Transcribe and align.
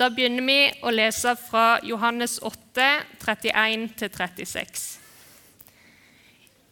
Da 0.00 0.06
begynner 0.08 0.46
vi 0.48 0.60
å 0.80 0.90
lese 0.94 1.34
fra 1.36 1.74
Johannes 1.84 2.38
8, 2.40 2.84
31-36. 3.20 4.84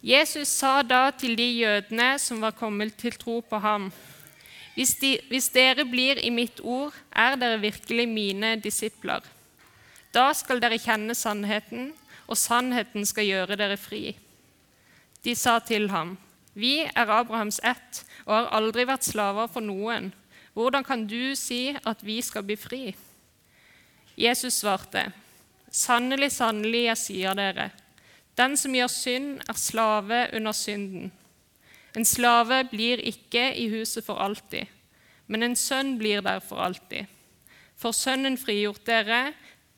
Jesus 0.01 0.49
sa 0.49 0.79
da 0.81 1.11
til 1.13 1.35
de 1.37 1.45
jødene 1.59 2.07
som 2.23 2.39
var 2.41 2.55
kommet 2.57 2.95
til 2.97 3.19
tro 3.21 3.43
på 3.45 3.59
ham.: 3.61 3.91
hvis, 4.73 4.95
de, 5.03 5.11
hvis 5.29 5.51
dere 5.53 5.85
blir 5.85 6.23
i 6.25 6.31
mitt 6.33 6.63
ord, 6.65 6.95
er 7.13 7.37
dere 7.37 7.59
virkelig 7.61 8.07
mine 8.09 8.55
disipler. 8.65 9.21
Da 10.15 10.31
skal 10.33 10.63
dere 10.65 10.79
kjenne 10.81 11.13
sannheten, 11.13 11.91
og 12.29 12.41
sannheten 12.41 13.05
skal 13.05 13.29
gjøre 13.29 13.59
dere 13.61 13.77
fri. 13.77 14.17
De 15.25 15.35
sa 15.35 15.59
til 15.59 15.91
ham, 15.91 16.17
Vi 16.55 16.81
er 16.81 17.13
Abrahams 17.13 17.61
ett 17.61 18.07
og 18.25 18.33
har 18.33 18.49
aldri 18.57 18.89
vært 18.89 19.05
slaver 19.05 19.53
for 19.53 19.61
noen. 19.61 20.15
Hvordan 20.55 20.85
kan 20.85 21.07
du 21.07 21.37
si 21.37 21.77
at 21.85 22.01
vi 22.03 22.23
skal 22.23 22.43
bli 22.43 22.57
fri? 22.57 22.83
Jesus 24.19 24.59
svarte, 24.59 25.13
Sannelig, 25.71 26.33
sannelig, 26.33 26.87
jeg 26.89 26.99
sier 26.99 27.37
dere, 27.39 27.69
den 28.39 28.57
som 28.57 28.75
gjør 28.75 28.91
synd, 28.91 29.29
er 29.47 29.59
slave 29.59 30.19
under 30.35 30.55
synden. 30.57 31.13
En 31.97 32.07
slave 32.07 32.63
blir 32.71 33.03
ikke 33.03 33.51
i 33.59 33.69
huset 33.71 34.07
for 34.07 34.21
alltid, 34.23 34.67
men 35.27 35.43
en 35.43 35.57
sønn 35.59 35.97
blir 35.99 36.23
der 36.25 36.41
for 36.43 36.63
alltid. 36.63 37.07
For 37.79 37.95
Sønnen 37.95 38.39
frigjort 38.39 38.83
dere, 38.87 39.33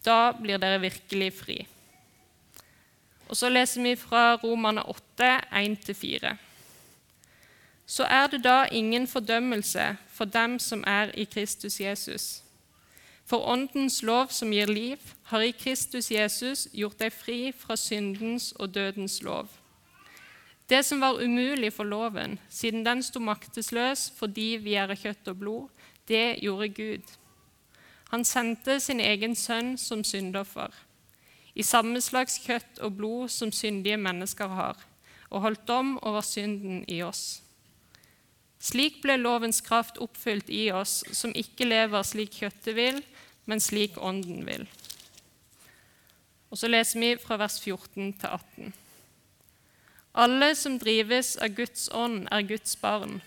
da 0.04 0.32
blir 0.32 0.60
dere 0.60 0.80
virkelig 0.80 1.32
fri. 1.36 1.58
Og 3.28 3.36
Så 3.36 3.48
leser 3.48 3.82
vi 3.82 3.96
fra 3.96 4.36
Romane 4.42 4.82
8, 4.88 5.40
1-4. 5.52 6.36
Så 7.86 8.04
er 8.04 8.26
det 8.26 8.44
da 8.44 8.64
ingen 8.72 9.06
fordømmelse 9.06 9.96
for 10.08 10.24
dem 10.24 10.58
som 10.58 10.84
er 10.86 11.12
i 11.14 11.24
Kristus 11.24 11.80
Jesus. 11.80 12.42
For 13.30 13.46
Åndens 13.46 14.02
lov 14.02 14.32
som 14.34 14.50
gir 14.50 14.66
liv, 14.66 14.98
har 15.30 15.42
i 15.46 15.52
Kristus 15.54 16.08
Jesus 16.10 16.64
gjort 16.74 16.98
deg 16.98 17.12
fri 17.14 17.52
fra 17.54 17.76
syndens 17.78 18.48
og 18.58 18.72
dødens 18.74 19.20
lov. 19.22 19.46
Det 20.66 20.80
som 20.86 20.98
var 21.02 21.22
umulig 21.22 21.70
for 21.72 21.86
loven, 21.86 22.40
siden 22.50 22.82
den 22.82 23.02
sto 23.06 23.22
maktesløs 23.22 24.08
fordi 24.18 24.56
vi 24.64 24.74
er 24.74 24.90
av 24.90 24.98
kjøtt 24.98 25.30
og 25.30 25.38
blod, 25.38 25.68
det 26.10 26.40
gjorde 26.42 26.68
Gud. 26.74 27.12
Han 28.10 28.26
sendte 28.26 28.80
sin 28.82 28.98
egen 28.98 29.36
sønn 29.38 29.76
som 29.78 30.02
syndoffer, 30.02 30.74
i 31.54 31.62
samme 31.62 32.02
slags 32.02 32.40
kjøtt 32.42 32.82
og 32.82 32.96
blod 32.98 33.30
som 33.30 33.54
syndige 33.54 33.98
mennesker 33.98 34.50
har, 34.58 34.82
og 35.30 35.46
holdt 35.46 35.68
dom 35.70 35.94
over 36.02 36.26
synden 36.26 36.82
i 36.90 36.98
oss. 37.06 37.44
Slik 38.60 38.98
ble 39.00 39.16
lovens 39.16 39.62
kraft 39.64 39.96
oppfylt 40.02 40.50
i 40.52 40.66
oss 40.74 41.00
som 41.16 41.32
ikke 41.32 41.64
lever 41.64 42.02
slik 42.04 42.34
kjøttet 42.42 42.76
vil, 42.76 42.98
men 43.50 43.62
slik 43.62 43.98
ånden 43.98 44.44
vil. 44.46 44.68
Og 46.50 46.58
Så 46.58 46.70
leser 46.70 47.00
vi 47.00 47.16
fra 47.18 47.38
vers 47.38 47.58
14 47.62 48.12
til 48.18 48.28
18. 48.28 48.72
Alle 50.14 50.54
som 50.58 50.78
drives 50.78 51.36
av 51.38 51.54
Guds 51.54 51.88
ånd, 51.94 52.24
er 52.30 52.46
Guds 52.46 52.76
barn. 52.80 53.20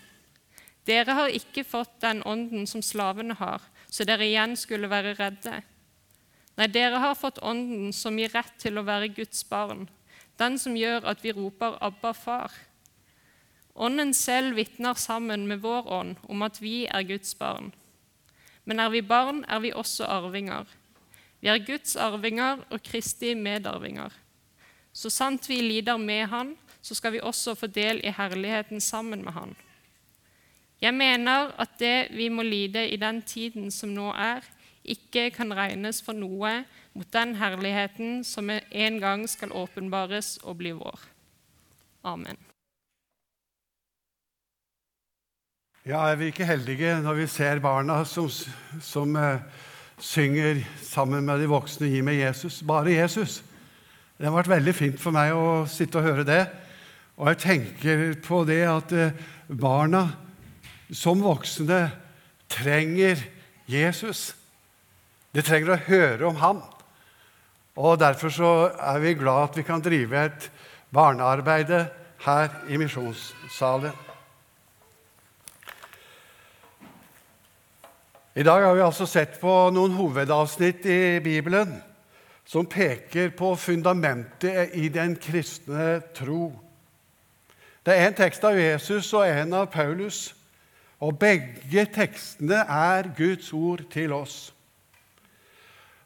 Dere 0.84 1.16
har 1.16 1.32
ikke 1.32 1.64
fått 1.64 2.00
den 2.04 2.20
ånden 2.28 2.66
som 2.68 2.82
slavene 2.84 3.36
har, 3.38 3.62
så 3.88 4.04
dere 4.04 4.26
igjen 4.26 4.56
skulle 4.60 4.90
være 4.92 5.14
redde. 5.16 5.62
Nei, 6.58 6.68
dere 6.68 7.00
har 7.00 7.16
fått 7.16 7.40
ånden 7.42 7.92
som 7.96 8.18
gir 8.20 8.32
rett 8.36 8.52
til 8.60 8.78
å 8.78 8.84
være 8.84 9.08
Guds 9.16 9.40
barn, 9.48 9.88
den 10.38 10.58
som 10.60 10.76
gjør 10.76 11.08
at 11.08 11.24
vi 11.24 11.32
roper 11.32 11.78
'Abba, 11.80 12.12
far'. 12.12 12.52
Ånden 13.74 14.12
selv 14.14 14.56
vitner 14.56 14.94
sammen 14.94 15.48
med 15.48 15.62
vår 15.62 15.88
ånd 15.88 16.16
om 16.28 16.42
at 16.42 16.60
vi 16.62 16.86
er 16.86 17.02
Guds 17.02 17.34
barn. 17.34 17.72
Men 18.64 18.80
er 18.80 18.90
vi 18.92 19.02
barn, 19.04 19.44
er 19.48 19.60
vi 19.60 19.72
også 19.72 20.06
arvinger. 20.08 20.64
Vi 21.40 21.50
er 21.52 21.60
Guds 21.66 21.96
arvinger 21.96 22.64
og 22.70 22.82
Kristi 22.82 23.34
medarvinger. 23.34 24.12
Så 24.92 25.10
sant 25.10 25.48
vi 25.48 25.60
lider 25.60 25.98
med 25.98 26.26
Han, 26.30 26.54
så 26.82 26.94
skal 26.94 27.12
vi 27.12 27.20
også 27.20 27.54
få 27.54 27.66
del 27.66 28.00
i 28.04 28.12
herligheten 28.14 28.80
sammen 28.80 29.24
med 29.24 29.32
Han. 29.32 29.56
Jeg 30.80 30.94
mener 30.94 31.52
at 31.60 31.78
det 31.78 32.08
vi 32.16 32.28
må 32.28 32.42
lide 32.42 32.88
i 32.88 32.96
den 32.96 33.22
tiden 33.22 33.70
som 33.70 33.92
nå 33.92 34.12
er, 34.12 34.44
ikke 34.84 35.30
kan 35.32 35.52
regnes 35.56 36.02
for 36.04 36.16
noe 36.16 36.64
mot 36.94 37.08
den 37.12 37.34
herligheten 37.40 38.24
som 38.24 38.50
en 38.52 39.00
gang 39.00 39.24
skal 39.28 39.52
åpenbares 39.52 40.36
og 40.44 40.58
bli 40.60 40.74
vår. 40.76 41.00
Amen. 42.04 42.36
Ja, 45.84 46.06
er 46.08 46.14
vi 46.16 46.30
ikke 46.32 46.46
heldige 46.48 46.94
når 47.04 47.18
vi 47.18 47.24
ser 47.28 47.58
barna 47.60 47.98
som, 48.08 48.30
som 48.80 49.16
uh, 49.20 49.42
synger 50.00 50.62
sammen 50.80 51.26
med 51.26 51.42
de 51.42 51.48
voksne 51.50 51.90
'Gi 51.90 51.98
meg 52.00 52.22
Jesus'? 52.22 52.62
Bare 52.64 52.94
Jesus. 52.94 53.42
Det 54.16 54.24
har 54.24 54.32
vært 54.32 54.48
veldig 54.48 54.74
fint 54.74 54.96
for 55.00 55.12
meg 55.12 55.34
å 55.36 55.66
sitte 55.68 56.00
og 56.00 56.06
høre 56.06 56.24
det. 56.24 56.46
Og 57.20 57.28
jeg 57.28 57.38
tenker 57.42 58.14
på 58.24 58.38
det 58.48 58.62
at 58.64 58.94
uh, 58.96 59.12
barna 59.52 60.06
som 60.88 61.20
voksne 61.20 61.82
trenger 62.48 63.20
Jesus. 63.68 64.32
De 65.36 65.44
trenger 65.44 65.74
å 65.74 65.82
høre 65.84 66.30
om 66.30 66.40
ham. 66.40 66.64
Og 67.76 68.00
Derfor 68.00 68.32
så 68.32 68.54
er 68.72 69.04
vi 69.04 69.18
glad 69.20 69.50
at 69.50 69.60
vi 69.60 69.68
kan 69.68 69.84
drive 69.84 70.16
et 70.16 70.50
barnearbeid 70.88 71.76
her 72.24 72.60
i 72.72 72.80
misjonssalen. 72.80 74.13
I 78.34 78.42
dag 78.42 78.64
har 78.66 78.74
vi 78.74 78.82
altså 78.82 79.06
sett 79.06 79.36
på 79.38 79.50
noen 79.70 79.92
hovedavsnitt 79.94 80.82
i 80.90 81.20
Bibelen 81.22 81.76
som 82.42 82.66
peker 82.66 83.28
på 83.38 83.52
fundamentet 83.54 84.74
i 84.74 84.88
den 84.90 85.14
kristne 85.22 86.00
tro. 86.18 86.48
Det 87.86 87.94
er 87.94 88.08
en 88.08 88.16
tekst 88.18 88.42
av 88.42 88.58
Jesus 88.58 89.12
og 89.14 89.28
en 89.28 89.54
av 89.54 89.68
Paulus, 89.70 90.32
og 90.98 91.14
begge 91.22 91.86
tekstene 91.94 92.64
er 92.66 93.12
Guds 93.14 93.52
ord 93.54 93.86
til 93.94 94.16
oss. 94.18 94.50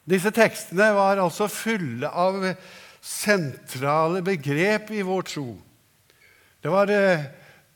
Disse 0.05 0.29
tekstene 0.29 0.93
var 0.93 1.17
altså 1.17 1.49
fulle 1.49 2.13
av 2.13 2.45
sentrale 3.01 4.21
begrep 4.21 4.93
i 4.93 5.01
vår 5.01 5.29
tro. 5.33 5.49
Det 6.61 6.77
var 6.77 6.93
eh, 6.93 7.25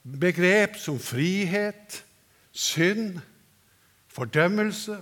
begrep 0.06 0.78
som 0.78 1.02
frihet, 1.02 2.03
synd, 2.53 3.24
fordømmelse. 4.16 4.97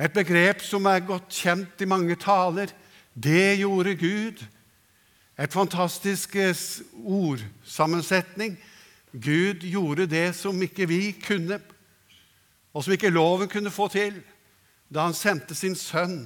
Et 0.00 0.12
begrep 0.12 0.62
som 0.62 0.86
er 0.86 1.06
godt 1.06 1.28
kjent 1.34 1.80
i 1.82 1.88
mange 1.90 2.14
taler. 2.16 2.70
Det 3.14 3.58
gjorde 3.58 3.96
Gud. 3.96 4.44
Et 5.38 5.52
fantastisk 5.52 6.36
eh, 6.36 6.54
ordsammensetning. 7.04 8.58
Gud 9.12 9.62
gjorde 9.62 10.06
det 10.06 10.34
som 10.34 10.62
ikke 10.62 10.88
vi 10.88 11.12
kunne, 11.26 11.60
og 12.74 12.84
som 12.84 12.92
ikke 12.92 13.10
loven 13.10 13.48
kunne 13.48 13.70
få 13.70 13.88
til 13.88 14.20
da 14.88 15.04
han 15.04 15.16
sendte 15.16 15.54
sin 15.56 15.74
sønn 15.76 16.22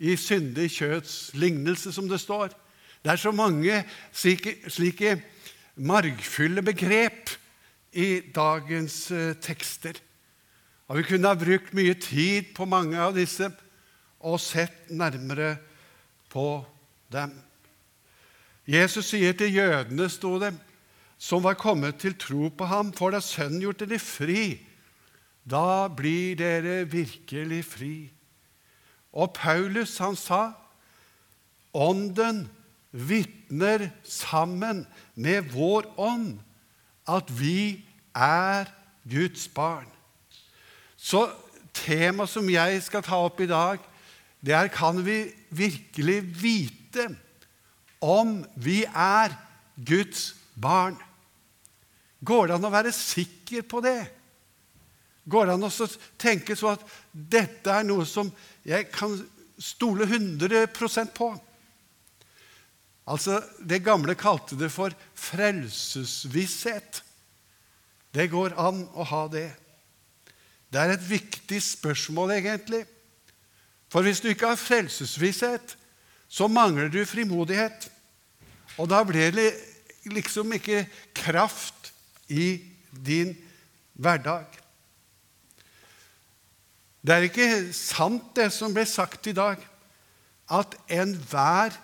i 0.00 0.14
syndig 0.16 0.70
kjøts 0.78 1.34
lignelse, 1.36 1.92
som 1.92 2.08
det 2.08 2.20
står. 2.20 2.54
Det 3.04 3.12
er 3.12 3.20
så 3.20 3.32
mange 3.32 3.82
slike, 4.12 4.54
slike 4.68 5.18
margfulle 5.76 6.62
begrep 6.64 7.34
i 7.92 8.20
dagens 8.34 9.10
uh, 9.12 9.34
tekster. 9.40 10.00
Og 10.90 10.98
Vi 10.98 11.06
kunne 11.06 11.30
ha 11.30 11.38
brukt 11.38 11.70
mye 11.76 11.94
tid 11.94 12.50
på 12.56 12.66
mange 12.66 12.98
av 12.98 13.14
disse 13.14 13.46
og 14.26 14.40
sett 14.42 14.90
nærmere 14.90 15.54
på 16.28 16.64
dem. 17.14 17.30
Jesus 18.66 19.12
sier 19.12 19.36
til 19.38 19.54
jødene, 19.54 20.08
sto 20.10 20.34
det, 20.42 20.50
som 21.18 21.44
var 21.46 21.54
kommet 21.54 22.00
til 22.02 22.16
tro 22.18 22.48
på 22.50 22.66
ham, 22.66 22.90
for 22.92 23.14
da 23.14 23.20
Sønnen 23.22 23.62
gjort 23.62 23.84
dere 23.84 24.00
fri 24.02 24.42
da 25.46 25.88
blir 25.88 26.36
dere 26.38 26.84
virkelig 26.90 27.64
fri. 27.64 27.94
Og 29.12 29.32
Paulus, 29.34 29.98
han 29.98 30.16
sa, 30.18 30.52
Ånden 31.70 32.48
vitner 32.90 33.92
sammen 34.02 34.82
med 35.14 35.52
vår 35.54 35.86
ånd 36.02 36.40
at 37.06 37.30
vi 37.30 37.86
er 38.10 38.66
Guds 39.06 39.46
barn. 39.54 39.86
Så 41.00 41.24
temaet 41.72 42.30
som 42.30 42.48
jeg 42.52 42.82
skal 42.84 43.04
ta 43.06 43.18
opp 43.24 43.40
i 43.40 43.48
dag, 43.48 43.80
det 44.44 44.54
er 44.56 44.72
kan 44.72 45.00
vi 45.04 45.22
virkelig 45.52 46.20
vite 46.42 47.08
om 48.04 48.40
vi 48.56 48.82
er 48.84 49.32
Guds 49.76 50.34
barn? 50.60 50.96
Går 52.20 52.48
det 52.48 52.56
an 52.56 52.68
å 52.68 52.72
være 52.72 52.92
sikker 52.92 53.64
på 53.68 53.80
det? 53.84 54.00
Går 55.30 55.48
det 55.48 55.56
an 55.56 55.68
å 55.68 55.88
tenke 56.20 56.56
så 56.56 56.74
at 56.74 56.84
dette 57.12 57.72
er 57.72 57.86
noe 57.86 58.04
som 58.08 58.28
jeg 58.66 58.88
kan 58.92 59.16
stole 59.60 60.08
100% 60.08 61.14
på? 61.16 61.30
Altså, 63.10 63.40
Det 63.60 63.82
gamle 63.84 64.14
kalte 64.14 64.56
det 64.56 64.70
for 64.72 64.94
frelsesvisshet. 65.14 67.02
Det 68.12 68.28
går 68.30 68.54
an 68.58 68.84
å 68.94 69.04
ha 69.06 69.26
det. 69.32 69.48
Det 70.70 70.80
er 70.80 70.94
et 70.94 71.10
viktig 71.10 71.62
spørsmål, 71.62 72.30
egentlig. 72.38 72.84
For 73.90 74.02
hvis 74.06 74.20
du 74.22 74.28
ikke 74.30 74.52
har 74.52 74.60
frelsesvisshet, 74.60 75.76
så 76.28 76.46
mangler 76.46 76.88
du 76.88 77.04
frimodighet. 77.04 77.90
Og 78.78 78.90
da 78.90 79.02
blir 79.04 79.34
det 79.34 79.50
liksom 80.06 80.52
ikke 80.52 80.86
kraft 81.14 81.92
i 82.28 82.62
din 83.06 83.34
hverdag. 83.98 84.46
Det 87.02 87.14
er 87.14 87.26
ikke 87.26 87.72
sant, 87.74 88.30
det 88.36 88.52
som 88.52 88.74
ble 88.74 88.86
sagt 88.86 89.26
i 89.26 89.34
dag, 89.34 89.58
at 90.50 90.74
enhver 90.90 91.74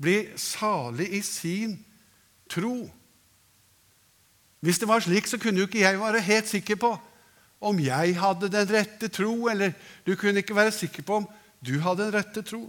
blir 0.00 0.34
salig 0.40 1.10
i 1.14 1.22
sin 1.22 1.78
tro. 2.50 2.90
Hvis 4.64 4.78
det 4.80 4.88
var 4.88 5.04
slik, 5.04 5.26
så 5.26 5.38
kunne 5.38 5.60
jo 5.60 5.68
ikke 5.68 5.84
jeg 5.84 6.00
være 6.00 6.20
helt 6.20 6.48
sikker 6.48 6.80
på 6.80 6.96
om 7.64 7.80
jeg 7.80 8.16
hadde 8.20 8.50
den 8.52 8.70
rette 8.70 9.08
tro, 9.12 9.48
eller 9.50 9.74
du 10.06 10.14
kunne 10.16 10.42
ikke 10.42 10.56
være 10.56 10.74
sikker 10.74 11.02
på 11.06 11.22
om 11.22 11.28
du 11.64 11.78
hadde 11.80 12.06
den 12.06 12.14
rette 12.14 12.42
tro. 12.44 12.66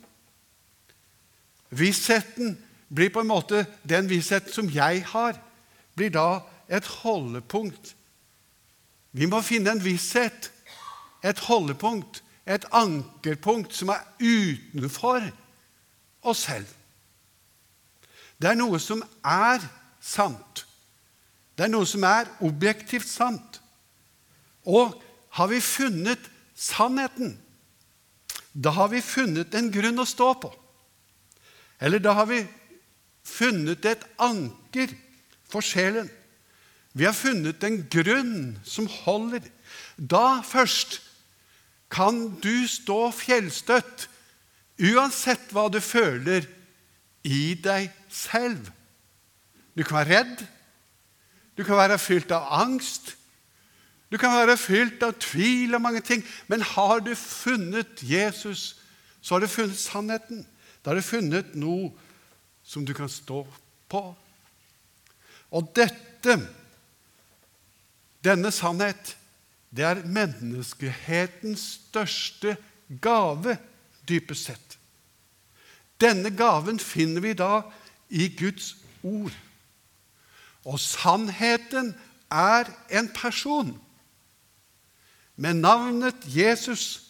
Vissheten 1.76 2.56
blir 2.88 3.12
på 3.12 3.24
en 3.24 3.32
måte 3.32 3.66
den 3.84 4.10
vissheten 4.10 4.54
som 4.54 4.70
jeg 4.72 5.04
har, 5.12 5.38
blir 5.96 6.14
da 6.14 6.44
et 6.72 6.88
holdepunkt. 7.02 7.96
Vi 9.16 9.28
må 9.32 9.42
finne 9.46 9.72
en 9.76 9.84
visshet, 9.84 10.52
et 11.24 11.40
holdepunkt, 11.48 12.22
et 12.46 12.66
ankerpunkt 12.76 13.74
som 13.74 13.90
er 13.90 14.04
utenfor 14.22 15.24
oss 16.26 16.46
selv. 16.46 16.68
Det 18.38 18.52
er 18.52 18.60
noe 18.60 18.80
som 18.84 19.02
er 19.24 19.64
sant. 20.04 20.66
Det 21.56 21.66
er 21.66 21.72
noe 21.72 21.88
som 21.88 22.04
er 22.04 22.30
objektivt 22.44 23.08
sant. 23.08 23.55
Og 24.66 24.94
har 25.38 25.50
vi 25.52 25.62
funnet 25.62 26.30
sannheten, 26.56 27.36
da 28.56 28.72
har 28.78 28.92
vi 28.94 29.04
funnet 29.04 29.56
en 29.58 29.72
grunn 29.72 30.00
å 30.00 30.08
stå 30.08 30.30
på. 30.40 30.52
Eller 31.84 32.00
da 32.00 32.14
har 32.22 32.30
vi 32.30 32.46
funnet 33.26 33.86
et 33.86 34.06
anker 34.22 34.94
for 35.50 35.66
sjelen. 35.66 36.08
Vi 36.96 37.04
har 37.04 37.16
funnet 37.18 37.64
en 37.68 37.82
grunn 37.92 38.56
som 38.64 38.88
holder. 38.88 39.44
Da 39.98 40.42
først 40.48 41.02
kan 41.92 42.30
du 42.44 42.68
stå 42.68 43.10
fjellstøtt, 43.16 44.08
uansett 44.80 45.52
hva 45.56 45.68
du 45.72 45.82
føler 45.84 46.48
i 47.28 47.56
deg 47.60 47.92
selv. 48.12 48.72
Du 49.76 49.84
kan 49.84 50.02
være 50.02 50.22
redd, 50.22 50.46
du 51.56 51.64
kan 51.64 51.80
være 51.80 52.00
fylt 52.00 52.32
av 52.36 52.48
angst, 52.62 53.16
du 54.12 54.18
kan 54.22 54.36
være 54.36 54.58
fylt 54.58 55.04
av 55.04 55.16
tvil 55.20 55.76
og 55.76 55.82
mange 55.82 56.02
ting. 56.06 56.22
Men 56.48 56.62
har 56.62 57.02
du 57.02 57.14
funnet 57.18 58.04
Jesus, 58.06 58.78
så 59.22 59.36
har 59.36 59.42
du 59.44 59.50
funnet 59.50 59.80
sannheten. 59.82 60.46
Da 60.84 60.92
har 60.92 61.00
du 61.00 61.06
funnet 61.06 61.56
noe 61.58 61.90
som 62.66 62.86
du 62.86 62.94
kan 62.94 63.10
stå 63.10 63.42
på. 63.90 64.04
Og 65.56 65.70
dette, 65.78 66.38
denne 68.26 68.52
sannhet, 68.54 69.16
det 69.76 69.86
er 69.86 70.06
menneskehetens 70.06 71.66
største 71.90 72.56
gave, 73.02 73.58
dypest 74.08 74.52
sett. 74.52 74.78
Denne 76.02 76.30
gaven 76.36 76.78
finner 76.80 77.24
vi 77.24 77.34
da 77.34 77.64
i 78.10 78.30
Guds 78.38 78.76
ord. 79.04 79.34
Og 80.66 80.80
sannheten 80.82 81.94
er 82.32 82.70
en 82.94 83.10
person 83.16 83.74
med 85.36 85.54
navnet 85.60 86.28
Jesus, 86.28 87.04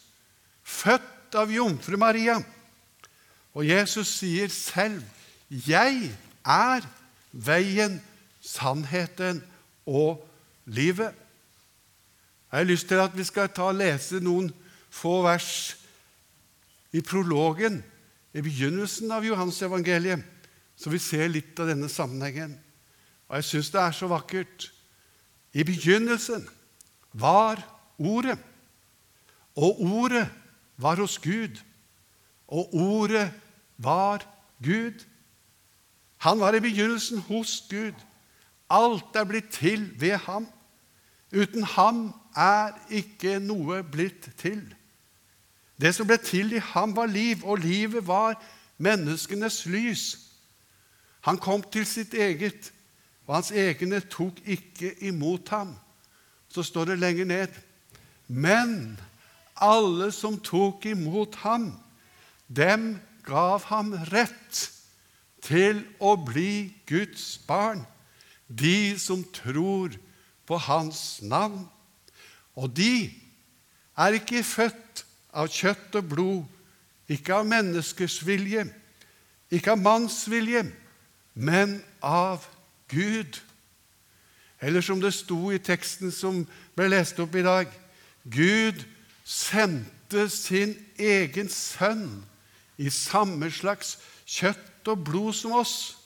født 0.62 1.34
av 1.38 1.50
jomfru 1.52 1.96
Maria. 1.96 2.40
Og 3.54 3.66
Jesus 3.68 4.18
sier 4.18 4.48
selv, 4.48 5.02
'Jeg 5.50 6.10
er 6.44 6.80
veien, 7.32 8.02
sannheten 8.40 9.42
og 9.86 10.28
livet'. 10.66 11.14
Jeg 12.52 12.58
har 12.58 12.64
lyst 12.64 12.88
til 12.88 12.94
at 12.94 13.16
vi 13.16 13.24
skal 13.24 13.48
ta 13.48 13.62
og 13.62 13.74
lese 13.74 14.20
noen 14.20 14.52
få 14.90 15.22
vers 15.22 15.76
i 16.92 17.00
prologen, 17.00 17.84
i 18.34 18.40
begynnelsen 18.40 19.10
av 19.12 19.24
Johans 19.24 19.62
evangeliet, 19.62 20.22
så 20.76 20.90
vi 20.90 20.98
ser 20.98 21.28
litt 21.28 21.58
av 21.60 21.68
denne 21.68 21.88
sammenhengen. 21.88 22.58
Og 23.28 23.36
jeg 23.36 23.44
syns 23.44 23.70
det 23.70 23.80
er 23.80 23.92
så 23.96 24.06
vakkert. 24.06 24.72
I 25.52 25.64
begynnelsen 25.64 26.48
var 27.12 27.75
Ordet. 27.98 28.38
Og 29.56 29.80
Ordet 29.80 30.28
var 30.76 30.96
hos 30.96 31.18
Gud, 31.18 31.62
og 32.48 32.74
Ordet 32.74 33.32
var 33.78 34.26
Gud. 34.64 35.04
Han 36.16 36.40
var 36.40 36.54
i 36.54 36.60
begynnelsen 36.60 37.18
hos 37.18 37.64
Gud. 37.70 37.92
Alt 38.70 39.16
er 39.16 39.24
blitt 39.24 39.48
til 39.50 40.00
ved 40.00 40.16
ham. 40.16 40.48
Uten 41.32 41.62
ham 41.62 42.14
er 42.36 42.76
ikke 42.90 43.38
noe 43.40 43.82
blitt 43.82 44.30
til. 44.38 44.74
Det 45.80 45.94
som 45.94 46.08
ble 46.08 46.16
til 46.16 46.52
i 46.56 46.62
ham, 46.62 46.96
var 46.96 47.06
liv, 47.06 47.44
og 47.44 47.58
livet 47.58 48.06
var 48.06 48.36
menneskenes 48.78 49.66
lys. 49.66 50.18
Han 51.20 51.38
kom 51.38 51.62
til 51.62 51.86
sitt 51.86 52.14
eget, 52.14 52.72
og 53.26 53.34
hans 53.34 53.50
egne 53.50 54.00
tok 54.00 54.40
ikke 54.44 54.94
imot 55.04 55.48
ham. 55.48 55.74
Så 56.48 56.62
står 56.62 56.84
det 56.84 56.98
lenger 56.98 57.24
ned 57.24 57.48
men 58.26 58.96
alle 59.56 60.10
som 60.12 60.38
tok 60.40 60.86
imot 60.90 61.38
ham, 61.44 61.70
dem 62.46 62.96
gav 63.26 63.64
ham 63.70 63.94
rett 64.10 64.66
til 65.46 65.82
å 66.02 66.16
bli 66.18 66.74
Guds 66.88 67.36
barn, 67.46 67.84
de 68.46 68.96
som 68.98 69.24
tror 69.34 69.94
på 70.46 70.58
hans 70.66 71.20
navn. 71.22 71.64
Og 72.56 72.70
de 72.76 73.10
er 73.98 74.18
ikke 74.18 74.44
født 74.46 75.04
av 75.36 75.50
kjøtt 75.52 75.98
og 75.98 76.10
blod, 76.10 76.44
ikke 77.10 77.40
av 77.40 77.48
menneskers 77.48 78.18
vilje, 78.26 78.66
ikke 79.52 79.76
av 79.76 79.82
manns 79.82 80.24
vilje, 80.30 80.64
men 81.34 81.78
av 82.02 82.46
Gud. 82.90 83.38
Eller 84.60 84.82
som 84.82 85.00
det 85.02 85.12
sto 85.14 85.52
i 85.52 85.62
teksten 85.62 86.10
som 86.14 86.42
ble 86.74 86.88
lest 86.90 87.20
opp 87.22 87.34
i 87.36 87.44
dag 87.46 87.70
Gud 88.30 88.84
sendte 89.24 90.28
sin 90.30 90.74
egen 90.98 91.48
sønn 91.50 92.24
i 92.78 92.90
samme 92.90 93.50
slags 93.50 93.96
kjøtt 94.26 94.90
og 94.90 95.04
blod 95.06 95.34
som 95.34 95.54
oss. 95.58 95.96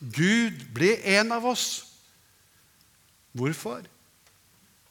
Gud 0.00 0.64
ble 0.76 0.96
en 1.16 1.32
av 1.32 1.46
oss. 1.48 1.66
Hvorfor? 3.34 3.82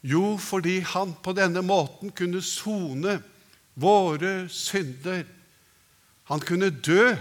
Jo, 0.03 0.37
fordi 0.37 0.79
han 0.83 1.13
på 1.23 1.33
denne 1.37 1.61
måten 1.63 2.11
kunne 2.11 2.41
sone 2.43 3.19
våre 3.79 4.49
synder. 4.51 5.23
Han 6.29 6.43
kunne 6.43 6.69
dø 6.69 7.13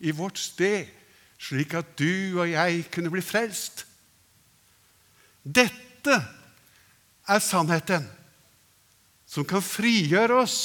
i 0.00 0.14
vårt 0.16 0.38
sted, 0.38 0.88
slik 1.38 1.74
at 1.74 1.94
du 1.98 2.40
og 2.40 2.50
jeg 2.50 2.86
kunne 2.94 3.12
bli 3.12 3.22
frelst. 3.24 3.84
Dette 5.42 6.18
er 7.28 7.42
sannheten 7.42 8.06
som 9.32 9.46
kan 9.48 9.64
frigjøre 9.64 10.42
oss. 10.42 10.58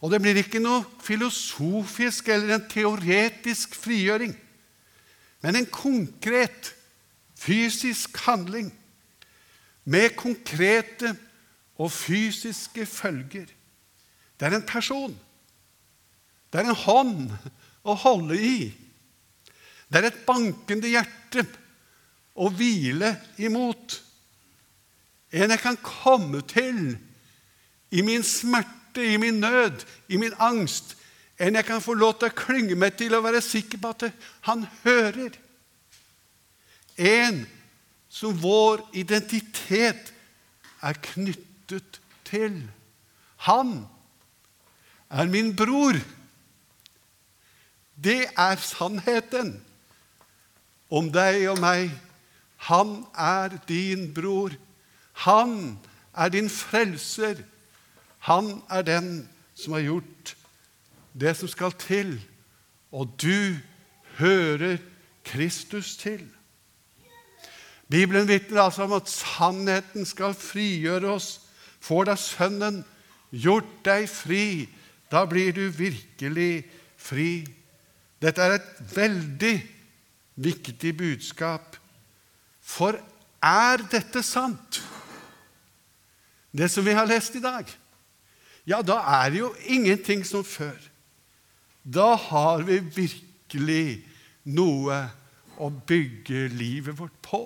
Og 0.00 0.12
det 0.12 0.20
blir 0.22 0.38
ikke 0.40 0.62
noe 0.62 0.84
filosofisk 1.02 2.30
eller 2.32 2.54
en 2.54 2.66
teoretisk 2.70 3.74
frigjøring, 3.76 4.32
men 5.42 5.58
en 5.58 5.70
konkret, 5.70 6.72
fysisk 7.38 8.16
handling 8.24 8.72
med 9.86 10.16
konkrete 10.18 11.12
og 11.78 11.92
fysiske 11.94 12.86
følger. 12.86 13.46
Det 14.38 14.46
er 14.46 14.56
en 14.56 14.66
person. 14.66 15.14
Det 16.50 16.60
er 16.60 16.70
en 16.70 16.82
hånd 16.82 17.30
å 17.86 17.94
holde 18.02 18.38
i. 18.38 18.58
Det 19.86 20.00
er 20.00 20.08
et 20.10 20.24
bankende 20.26 20.90
hjerte 20.90 21.44
å 22.38 22.50
hvile 22.54 23.12
imot. 23.42 23.98
En 25.30 25.54
jeg 25.54 25.62
kan 25.62 25.78
komme 25.84 26.42
til 26.48 26.96
i 27.90 28.02
min 28.02 28.22
smerte, 28.22 29.04
i 29.04 29.16
min 29.16 29.40
nød, 29.40 29.84
i 30.08 30.16
min 30.16 30.34
angst, 30.38 30.96
enn 31.38 31.54
jeg 31.54 31.64
kan 31.64 31.82
få 31.82 31.94
lov 31.94 32.18
til 32.18 32.30
å 32.30 32.36
klynge 32.36 32.76
meg 32.78 32.96
til 32.98 33.14
å 33.14 33.22
være 33.22 33.40
sikker 33.44 33.78
på 33.78 33.92
at 33.94 34.08
han 34.48 34.66
hører. 34.82 35.36
En 36.98 37.44
som 38.10 38.34
vår 38.42 38.82
identitet 38.98 40.12
er 40.82 40.98
knyttet 41.12 42.00
til. 42.26 42.62
Han 43.46 43.86
er 45.10 45.30
min 45.30 45.54
bror. 45.56 45.98
Det 47.94 48.26
er 48.36 48.62
sannheten 48.62 49.56
om 50.90 51.10
deg 51.12 51.46
og 51.52 51.60
meg. 51.62 51.92
Han 52.68 53.04
er 53.14 53.58
din 53.68 54.08
bror. 54.14 54.54
Han 55.26 55.78
er 56.16 56.34
din 56.34 56.50
frelser. 56.50 57.38
Han 58.26 58.62
er 58.70 58.82
den 58.82 59.28
som 59.54 59.72
har 59.76 59.86
gjort 59.86 60.34
det 61.18 61.34
som 61.36 61.50
skal 61.50 61.72
til, 61.78 62.18
og 62.92 63.10
du 63.22 63.58
hører 64.18 64.78
Kristus 65.24 65.96
til. 65.96 66.22
Bibelen 67.90 68.28
vitner 68.28 68.62
altså 68.62 68.84
om 68.84 68.92
at 68.92 69.08
sannheten 69.08 70.06
skal 70.06 70.34
frigjøre 70.36 71.08
oss. 71.16 71.40
Får 71.80 72.04
da 72.10 72.16
Sønnen 72.20 72.82
gjort 73.32 73.70
deg 73.86 74.08
fri, 74.10 74.68
da 75.10 75.24
blir 75.28 75.54
du 75.56 75.68
virkelig 75.72 76.66
fri. 77.00 77.46
Dette 78.20 78.44
er 78.44 78.58
et 78.58 78.96
veldig 78.96 79.54
viktig 80.36 80.96
budskap. 80.98 81.78
For 82.60 82.98
er 83.42 83.84
dette 83.90 84.22
sant, 84.26 84.82
det 86.52 86.68
som 86.72 86.84
vi 86.84 86.96
har 86.96 87.08
lest 87.08 87.36
i 87.38 87.44
dag, 87.44 87.64
ja, 88.68 88.82
da 88.84 88.98
er 89.22 89.32
det 89.32 89.40
jo 89.40 89.52
ingenting 89.64 90.26
som 90.26 90.44
før. 90.44 90.76
Da 91.84 92.12
har 92.20 92.66
vi 92.68 92.82
virkelig 92.82 94.04
noe 94.44 94.98
å 95.58 95.70
bygge 95.70 96.48
livet 96.52 96.98
vårt 96.98 97.16
på. 97.24 97.42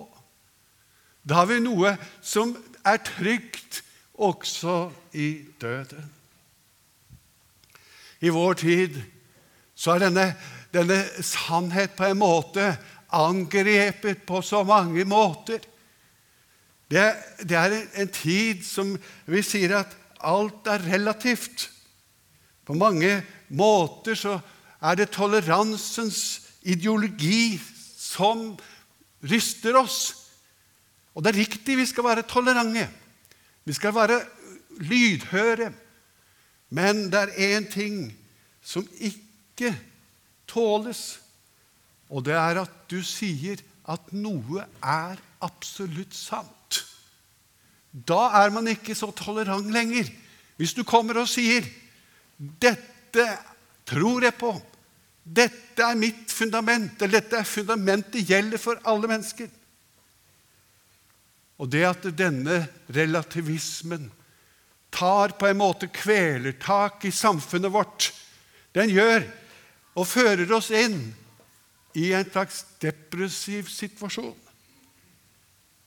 Da 1.23 1.43
har 1.43 1.51
vi 1.53 1.61
noe 1.63 1.95
som 2.21 2.57
er 2.83 2.99
trygt 3.07 3.83
også 4.19 4.91
i 5.15 5.45
døden. 5.63 6.11
I 8.23 8.31
vår 8.31 8.59
tid 8.59 8.99
så 9.75 9.95
er 9.95 10.05
denne, 10.05 10.27
denne 10.75 10.99
sannhet 11.23 11.95
på 11.99 12.11
en 12.11 12.19
måte 12.19 12.67
angrepet 13.13 14.27
på 14.27 14.43
så 14.43 14.63
mange 14.67 15.05
måter. 15.07 15.63
Det, 16.91 17.09
det 17.49 17.57
er 17.59 17.79
en 18.03 18.13
tid 18.13 18.63
som 18.67 18.95
vi 19.27 19.43
sier 19.47 19.79
at 19.81 19.97
alt 20.23 20.67
er 20.71 20.85
relativt. 20.87 21.71
På 22.67 22.75
mange 22.79 23.23
måter 23.49 24.15
så 24.19 24.39
er 24.83 24.99
det 24.99 25.13
toleransens 25.15 26.43
ideologi 26.63 27.61
som 27.99 28.53
ryster 29.23 29.77
oss. 29.79 30.01
Og 31.15 31.25
det 31.25 31.33
er 31.33 31.43
riktig, 31.43 31.77
vi 31.79 31.87
skal 31.87 32.05
være 32.05 32.27
tolerante. 32.29 32.89
Vi 33.65 33.73
skal 33.73 33.95
være 33.95 34.21
lydhøre. 34.81 35.73
Men 36.71 37.11
det 37.13 37.21
er 37.21 37.59
én 37.59 37.69
ting 37.71 38.07
som 38.63 38.87
ikke 38.97 39.75
tåles, 40.49 41.21
og 42.09 42.25
det 42.25 42.35
er 42.37 42.63
at 42.63 42.73
du 42.91 43.03
sier 43.05 43.61
at 43.89 44.13
noe 44.15 44.65
er 44.81 45.21
absolutt 45.45 46.15
sant. 46.17 46.62
Da 47.93 48.31
er 48.41 48.51
man 48.51 48.69
ikke 48.73 48.95
så 48.97 49.11
tolerant 49.13 49.71
lenger. 49.73 50.09
Hvis 50.57 50.75
du 50.75 50.83
kommer 50.85 51.21
og 51.21 51.29
sier 51.29 51.65
'Dette 52.39 53.27
tror 53.87 54.23
jeg 54.23 54.35
på', 54.35 54.63
'Dette 55.25 55.83
er 55.83 55.95
mitt 55.95 56.33
fundament', 56.33 57.03
eller 57.03 57.21
'Dette 57.21 57.37
er 57.37 57.45
fundamentet 57.45 58.27
gjelder 58.27 58.59
for 58.59 58.81
alle 58.85 59.09
mennesker', 59.09 59.51
og 61.59 61.71
det 61.71 61.85
at 61.85 62.19
denne 62.19 62.67
relativismen 62.91 64.11
tar 64.93 65.29
på 65.39 65.47
en 65.47 65.57
måte 65.61 65.87
kvelertak 65.87 67.05
i 67.05 67.11
samfunnet 67.11 67.73
vårt, 67.73 68.13
den 68.75 68.91
gjør 68.91 69.23
og 69.95 70.09
fører 70.09 70.51
oss 70.57 70.71
inn 70.71 71.15
i 71.95 72.13
en 72.17 72.29
slags 72.31 72.65
depressiv 72.83 73.69
situasjon. 73.69 74.42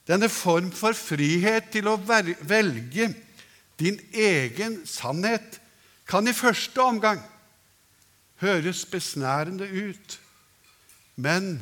Denne 0.05 0.29
form 0.29 0.69
for 0.75 0.93
frihet 0.93 1.71
til 1.73 1.87
å 1.89 1.97
velge 1.97 3.09
din 3.79 3.97
egen 4.13 4.83
sannhet 4.87 5.59
kan 6.05 6.27
i 6.29 6.35
første 6.35 6.81
omgang 6.81 7.23
høres 8.43 8.83
besnærende 8.85 9.65
ut, 9.65 10.19
men 11.15 11.57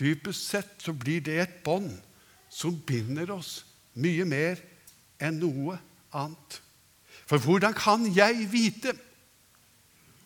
dypest 0.00 0.48
sett 0.50 0.82
så 0.82 0.94
blir 0.96 1.22
det 1.22 1.38
et 1.38 1.56
bånd 1.64 1.92
som 2.50 2.74
binder 2.86 3.30
oss 3.36 3.60
mye 3.94 4.26
mer 4.26 4.60
enn 5.22 5.38
noe 5.42 5.78
annet. 6.14 6.60
For 7.24 7.38
hvordan 7.40 7.76
kan 7.76 8.08
jeg 8.10 8.48
vite 8.52 8.94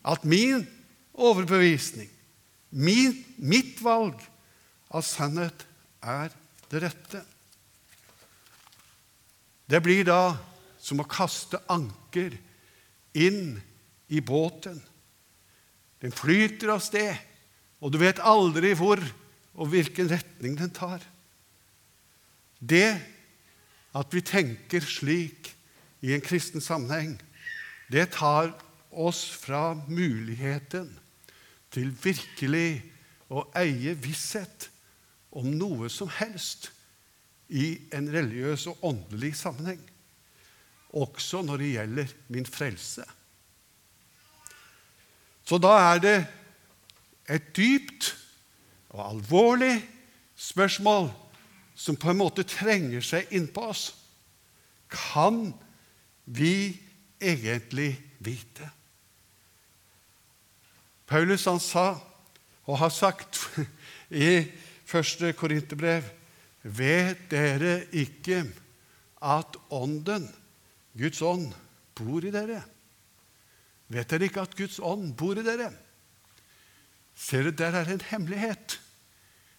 at 0.09 0.25
min 0.25 0.65
overbevisning, 1.13 2.09
min, 2.71 3.13
mitt 3.37 3.77
valg 3.83 4.17
av 4.89 5.05
sannhet, 5.05 5.65
er 6.01 6.33
det 6.71 6.83
rette? 6.85 7.21
Det 9.69 9.81
blir 9.85 10.05
da 10.07 10.33
som 10.81 11.01
å 11.03 11.09
kaste 11.09 11.59
anker 11.69 12.33
inn 13.13 13.59
i 14.09 14.21
båten. 14.25 14.79
Den 16.01 16.15
flyter 16.15 16.73
av 16.73 16.81
sted, 16.81 17.13
og 17.83 17.93
du 17.93 17.99
vet 18.01 18.21
aldri 18.23 18.73
hvor 18.77 19.01
og 19.59 19.71
hvilken 19.73 20.09
retning 20.09 20.55
den 20.57 20.71
tar. 20.73 21.03
Det 22.59 22.97
at 23.95 24.13
vi 24.13 24.23
tenker 24.25 24.83
slik 24.85 25.51
i 26.05 26.13
en 26.15 26.23
kristen 26.23 26.63
sammenheng, 26.63 27.17
det 27.91 28.11
tar 28.15 28.53
oss 28.89 29.25
fra 29.33 29.73
muligheten 29.87 30.89
til 31.73 31.91
virkelig 32.03 32.81
å 33.29 33.45
eie 33.57 33.93
visshet 33.99 34.69
om 35.29 35.51
noe 35.59 35.89
som 35.93 36.09
helst 36.19 36.71
i 37.49 37.79
en 37.95 38.09
religiøs 38.13 38.67
og 38.69 38.83
åndelig 38.91 39.33
sammenheng, 39.39 39.81
også 40.93 41.41
når 41.45 41.61
det 41.61 41.71
gjelder 41.73 42.13
min 42.33 42.45
frelse. 42.45 43.05
Så 45.45 45.57
da 45.57 45.73
er 45.81 46.01
det 46.03 46.17
et 47.29 47.49
dypt 47.57 48.11
og 48.93 49.01
alvorlig 49.07 49.75
spørsmål 50.37 51.09
som 51.79 51.97
på 51.97 52.11
en 52.11 52.19
måte 52.19 52.45
trenger 52.45 53.01
seg 53.05 53.31
innpå 53.33 53.69
oss, 53.71 53.85
kan 54.89 55.53
vi 56.25 56.73
egentlig 57.21 57.93
vite? 58.19 58.67
Paulus 61.09 61.47
han 61.49 61.61
sa, 61.61 61.95
og 62.69 62.77
har 62.77 62.93
sagt 62.93 63.41
i 64.13 64.43
første 64.85 65.31
Korinterbrev 65.33 66.05
Vet 66.63 67.29
dere 67.31 67.85
ikke 67.95 68.43
at 69.23 69.55
Ånden, 69.71 70.27
Guds 70.97 71.21
ånd, 71.21 71.53
bor 71.95 72.25
i 72.25 72.31
dere? 72.33 72.61
Vet 73.89 74.11
dere 74.11 74.27
ikke 74.27 74.43
at 74.43 74.57
Guds 74.57 74.79
ånd 74.83 75.13
bor 75.17 75.39
i 75.39 75.45
dere? 75.45 75.71
Ser 77.15 77.49
dere, 77.49 77.55
der 77.57 77.79
er 77.79 77.93
en 77.93 78.07
hemmelighet. 78.11 78.79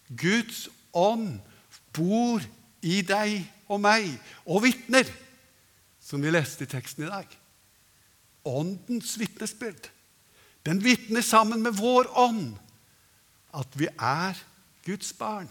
Guds 0.09 0.67
ånd 0.93 1.39
bor 1.93 2.43
i 2.81 3.01
deg 3.05 3.41
og 3.71 3.81
meg, 3.83 4.07
og 4.45 4.63
vitner, 4.65 5.07
som 6.01 6.21
vi 6.23 6.33
leste 6.33 6.65
i 6.65 6.71
teksten 6.71 7.05
i 7.05 7.11
dag. 7.11 7.27
Åndens 8.47 9.13
vitnesbyrd. 9.21 9.89
Den 10.65 10.81
vitner 10.83 11.21
sammen 11.25 11.61
med 11.63 11.77
vår 11.77 12.09
ånd 12.17 12.53
at 13.57 13.73
vi 13.77 13.87
er 13.91 14.37
Guds 14.85 15.13
barn. 15.17 15.49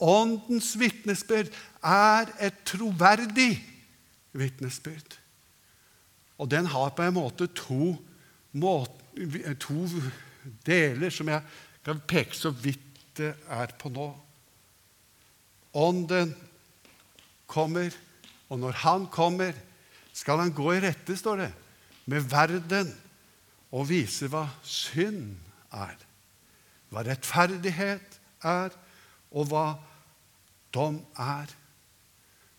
Åndens 0.00 0.72
vitnesbyrd 0.78 1.50
er 1.82 2.30
et 2.40 2.62
troverdig 2.66 3.52
vitnesbyrd. 4.32 5.18
Og 6.38 6.50
den 6.50 6.66
har 6.66 6.94
på 6.96 7.04
en 7.06 7.14
måte 7.14 7.46
to, 7.54 7.94
måte, 8.52 9.54
to 9.60 9.86
deler 10.66 11.12
som 11.12 11.28
jeg 11.30 11.42
kan 11.84 12.00
peke 12.08 12.36
så 12.36 12.50
vidt 12.54 12.88
det 13.18 13.34
er 13.52 13.74
på 13.78 13.92
nå. 13.92 14.08
Ånden 15.76 16.32
kommer, 17.46 17.92
og 18.48 18.58
når 18.60 18.78
Han 18.84 19.06
kommer, 19.12 19.52
skal 20.12 20.38
Han 20.38 20.52
gå 20.52 20.72
i 20.72 20.80
rette, 20.80 21.16
står 21.16 21.36
det, 21.44 21.52
med 22.04 22.24
verden 22.28 22.90
og 23.72 23.88
vise 23.88 24.28
hva 24.28 24.46
synd 24.66 25.36
er, 25.72 25.96
hva 26.92 27.04
rettferdighet 27.06 28.18
er, 28.44 28.74
og 29.32 29.48
hva 29.50 29.66
dom 30.74 31.00
er. 31.18 31.50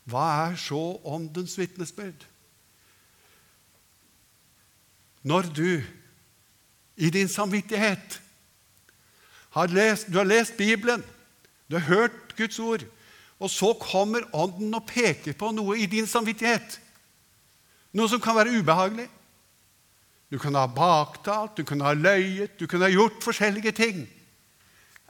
Hva 0.09 0.25
er 0.49 0.57
så 0.59 0.81
Åndens 1.07 1.55
vitnesbyrd? 1.57 2.25
Når 5.23 5.47
du 5.55 5.69
i 6.99 7.09
din 7.09 7.29
samvittighet 7.31 8.19
har 9.55 9.71
lest, 9.71 10.09
du 10.11 10.17
har 10.19 10.27
lest 10.27 10.57
Bibelen, 10.57 11.03
du 11.69 11.77
har 11.77 11.87
hørt 11.87 12.35
Guds 12.37 12.59
ord, 12.59 12.83
og 13.39 13.49
så 13.49 13.73
kommer 13.79 14.27
Ånden 14.33 14.73
og 14.75 14.85
peker 14.87 15.35
på 15.37 15.51
noe 15.55 15.77
i 15.79 15.87
din 15.89 16.07
samvittighet. 16.07 16.79
Noe 17.93 18.09
som 18.09 18.21
kan 18.21 18.35
være 18.35 18.59
ubehagelig. 18.59 19.07
Du 20.33 20.39
kan 20.41 20.55
ha 20.57 20.65
baktalt, 20.65 21.57
du 21.57 21.63
kan 21.63 21.81
ha 21.85 21.93
løyet, 21.93 22.55
du 22.59 22.65
kan 22.67 22.81
ha 22.81 22.89
gjort 22.89 23.21
forskjellige 23.21 23.71
ting. 23.77 24.05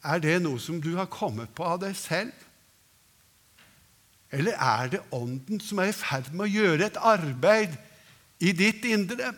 Er 0.04 0.20
det 0.20 0.42
noe 0.44 0.60
som 0.60 0.82
du 0.84 0.94
har 0.98 1.08
kommet 1.12 1.54
på 1.56 1.66
av 1.68 1.80
deg 1.84 1.96
selv? 1.96 2.34
Eller 4.34 4.58
er 4.58 4.90
det 4.96 5.04
Ånden 5.14 5.62
som 5.62 5.80
er 5.80 5.92
i 5.92 5.96
ferd 5.96 6.32
med 6.34 6.48
å 6.48 6.52
gjøre 6.52 6.88
et 6.90 7.00
arbeid 7.00 7.76
i 8.44 8.52
ditt 8.58 8.84
indre? 8.90 9.32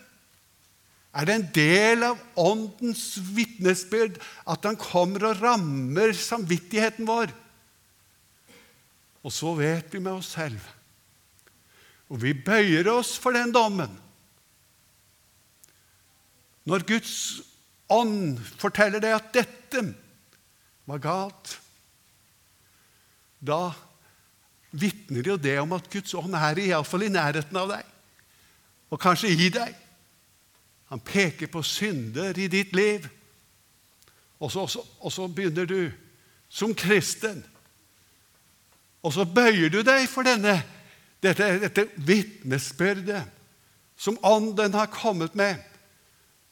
Er 1.15 1.27
det 1.27 1.35
en 1.35 1.49
del 1.55 2.05
av 2.07 2.21
Åndens 2.39 3.03
vitnesbyrd 3.35 4.17
at 4.51 4.65
han 4.67 4.79
kommer 4.79 5.29
og 5.29 5.43
rammer 5.43 6.15
samvittigheten 6.17 7.07
vår? 7.07 7.31
Og 9.25 9.33
så 9.33 9.53
vet 9.57 9.93
vi 9.93 10.01
med 10.03 10.17
oss 10.17 10.33
selv. 10.35 10.59
Og 12.11 12.19
vi 12.21 12.35
bøyer 12.37 12.87
oss 12.91 13.15
for 13.21 13.35
den 13.35 13.53
dommen. 13.55 13.91
Når 16.65 16.85
Guds 16.89 17.15
ånd 17.91 18.39
forteller 18.57 19.03
deg 19.03 19.15
at 19.17 19.31
dette 19.35 19.85
var 20.85 21.01
galt, 21.01 21.55
da 23.39 23.73
vitner 24.75 25.27
jo 25.31 25.37
det 25.37 25.57
om 25.61 25.73
at 25.77 25.89
Guds 25.91 26.13
ånd 26.17 26.35
er 26.37 26.61
iallfall 26.61 27.05
i 27.07 27.13
nærheten 27.13 27.57
av 27.59 27.71
deg, 27.73 27.91
og 28.93 29.01
kanskje 29.01 29.33
i 29.33 29.49
deg. 29.53 29.73
Han 30.93 31.01
peker 31.01 31.49
på 31.51 31.63
synder 31.65 32.37
i 32.37 32.45
ditt 32.51 32.75
liv. 32.77 33.07
Og 34.37 34.51
så, 34.53 34.65
og 35.01 35.11
så 35.11 35.25
begynner 35.31 35.65
du 35.65 35.79
som 36.51 36.75
kristen 36.77 37.41
og 39.05 39.13
så 39.13 39.25
bøyer 39.29 39.69
du 39.69 39.83
deg 39.85 40.07
for 40.09 40.25
denne, 40.25 40.57
dette, 41.21 41.45
dette 41.61 41.85
vitnesbyrdet 42.07 43.21
som 43.97 44.17
Ånden 44.25 44.73
har 44.73 44.89
kommet 44.91 45.35
med. 45.37 45.61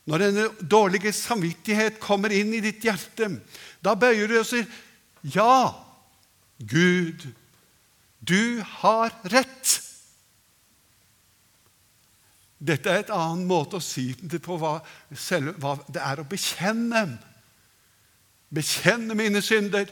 Når 0.06 0.20
denne 0.20 0.48
dårlige 0.68 1.14
samvittighet 1.16 2.00
kommer 2.04 2.34
inn 2.36 2.52
i 2.54 2.64
ditt 2.64 2.84
hjerte, 2.84 3.30
da 3.84 3.96
bøyer 3.96 4.28
du 4.28 4.40
og 4.40 4.46
sier, 4.46 4.68
'Ja, 5.24 5.72
Gud, 6.60 7.28
du 8.20 8.62
har 8.82 9.10
rett'. 9.24 9.80
Dette 12.60 12.90
er 12.90 13.00
et 13.04 13.12
annen 13.12 13.46
måte 13.48 13.80
å 13.80 13.84
si 13.84 14.14
det 14.14 14.42
på 14.44 14.56
hva, 14.60 14.78
selv, 15.16 15.58
hva 15.60 15.76
det 15.92 16.00
er 16.00 16.22
å 16.22 16.28
bekjenne. 16.28 17.20
Bekjenne 18.54 19.16
mine 19.16 19.42
synder 19.44 19.90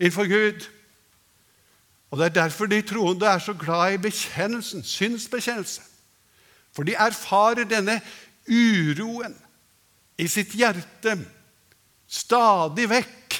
innenfor 0.00 0.26
Gud. 0.26 0.66
Og 2.10 2.18
Det 2.18 2.24
er 2.24 2.34
derfor 2.42 2.66
de 2.66 2.82
troende 2.82 3.26
er 3.26 3.38
så 3.38 3.54
glad 3.54 3.94
i 3.94 4.02
bekjennelsen, 4.02 4.82
synsbekjennelse. 4.84 5.82
For 6.72 6.82
de 6.82 6.94
erfarer 6.94 7.64
denne 7.64 8.00
uroen 8.48 9.34
i 10.20 10.28
sitt 10.30 10.54
hjerte 10.58 11.16
stadig 12.12 12.88
vekk. 12.90 13.38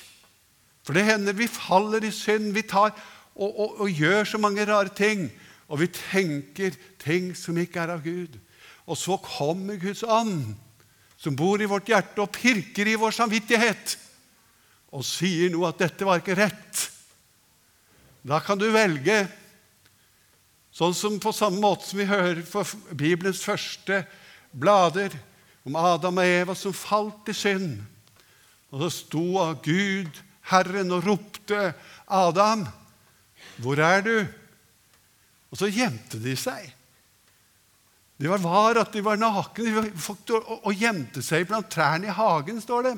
For 0.83 0.97
det 0.97 1.07
hender 1.07 1.37
vi 1.37 1.47
faller 1.51 2.05
i 2.05 2.13
synd, 2.15 2.51
vi 2.57 2.65
tar 2.67 2.95
og, 3.33 3.49
og, 3.49 3.81
og 3.85 3.91
gjør 3.91 4.27
så 4.29 4.41
mange 4.43 4.67
rare 4.69 4.93
ting. 4.97 5.29
Og 5.73 5.81
vi 5.81 5.89
tenker 5.95 6.75
ting 7.01 7.33
som 7.39 7.59
ikke 7.59 7.81
er 7.85 7.95
av 7.95 8.03
Gud. 8.05 8.35
Og 8.85 8.99
så 8.99 9.17
kommer 9.23 9.79
Guds 9.81 10.03
ånd, 10.03 10.55
som 11.17 11.37
bor 11.39 11.63
i 11.63 11.69
vårt 11.71 11.89
hjerte 11.89 12.25
og 12.25 12.33
pirker 12.35 12.91
i 12.91 12.99
vår 12.99 13.15
samvittighet, 13.15 13.95
og 14.93 15.07
sier 15.07 15.53
noe 15.53 15.71
at 15.71 15.79
'dette 15.81 16.05
var 16.05 16.21
ikke 16.21 16.37
rett'. 16.37 16.89
Da 18.27 18.41
kan 18.43 18.59
du 18.59 18.69
velge, 18.71 19.25
sånn 20.73 20.95
som 20.95 21.21
på 21.21 21.33
samme 21.33 21.61
måte 21.63 21.89
som 21.89 21.99
vi 21.99 22.11
hører 22.11 22.43
for 22.47 22.67
Bibelens 22.95 23.43
første 23.45 24.03
blader 24.53 25.15
om 25.67 25.77
Adam 25.79 26.21
og 26.21 26.27
Eva 26.27 26.57
som 26.59 26.75
falt 26.77 27.31
i 27.33 27.37
synd. 27.37 27.81
Og 28.73 28.85
så 28.85 28.91
sto 28.95 29.25
Gud, 29.65 30.23
Herren, 30.51 30.93
og 30.93 31.07
ropte, 31.07 31.75
'Adam, 32.09 32.67
hvor 33.59 33.79
er 33.79 34.01
du?' 34.01 34.27
Og 35.53 35.59
så 35.59 35.69
gjemte 35.69 36.17
de 36.17 36.33
seg. 36.37 36.73
De 38.17 38.29
var, 38.31 38.39
var 38.39 38.79
at 38.81 38.93
de 38.95 39.03
var 39.05 39.19
nakne 39.21 39.83
og, 39.83 40.47
og 40.65 40.75
gjemte 40.79 41.23
seg 41.23 41.45
blant 41.49 41.69
trærne 41.69 42.09
i 42.09 42.15
hagen, 42.15 42.61
står 42.63 42.83
det. 42.87 42.95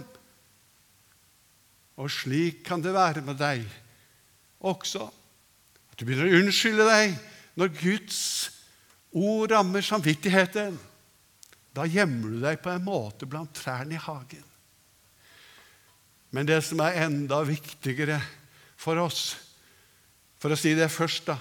Og 1.97 2.11
slik 2.11 2.63
kan 2.67 2.83
det 2.83 2.95
være 2.95 3.23
med 3.27 3.39
deg 3.41 3.65
også. 4.61 5.07
At 5.91 5.99
du 5.99 6.05
begynner 6.07 6.31
å 6.31 6.41
unnskylde 6.43 6.87
deg 6.89 7.17
når 7.59 7.73
Guds 7.79 8.21
ord 9.15 9.55
rammer 9.55 9.83
samvittigheten. 9.87 10.79
Da 11.75 11.87
gjemmer 11.91 12.31
du 12.31 12.43
deg 12.43 12.61
på 12.63 12.71
en 12.71 12.85
måte 12.87 13.27
blant 13.27 13.55
trærne 13.57 13.97
i 13.97 14.03
hagen. 14.03 14.45
Men 16.35 16.47
det 16.47 16.61
som 16.67 16.83
er 16.83 17.01
enda 17.05 17.41
viktigere 17.47 18.21
for 18.79 18.99
oss, 19.03 19.35
for 20.39 20.55
å 20.55 20.59
si 20.59 20.75
det 20.77 20.93
først, 20.93 21.31
da 21.31 21.39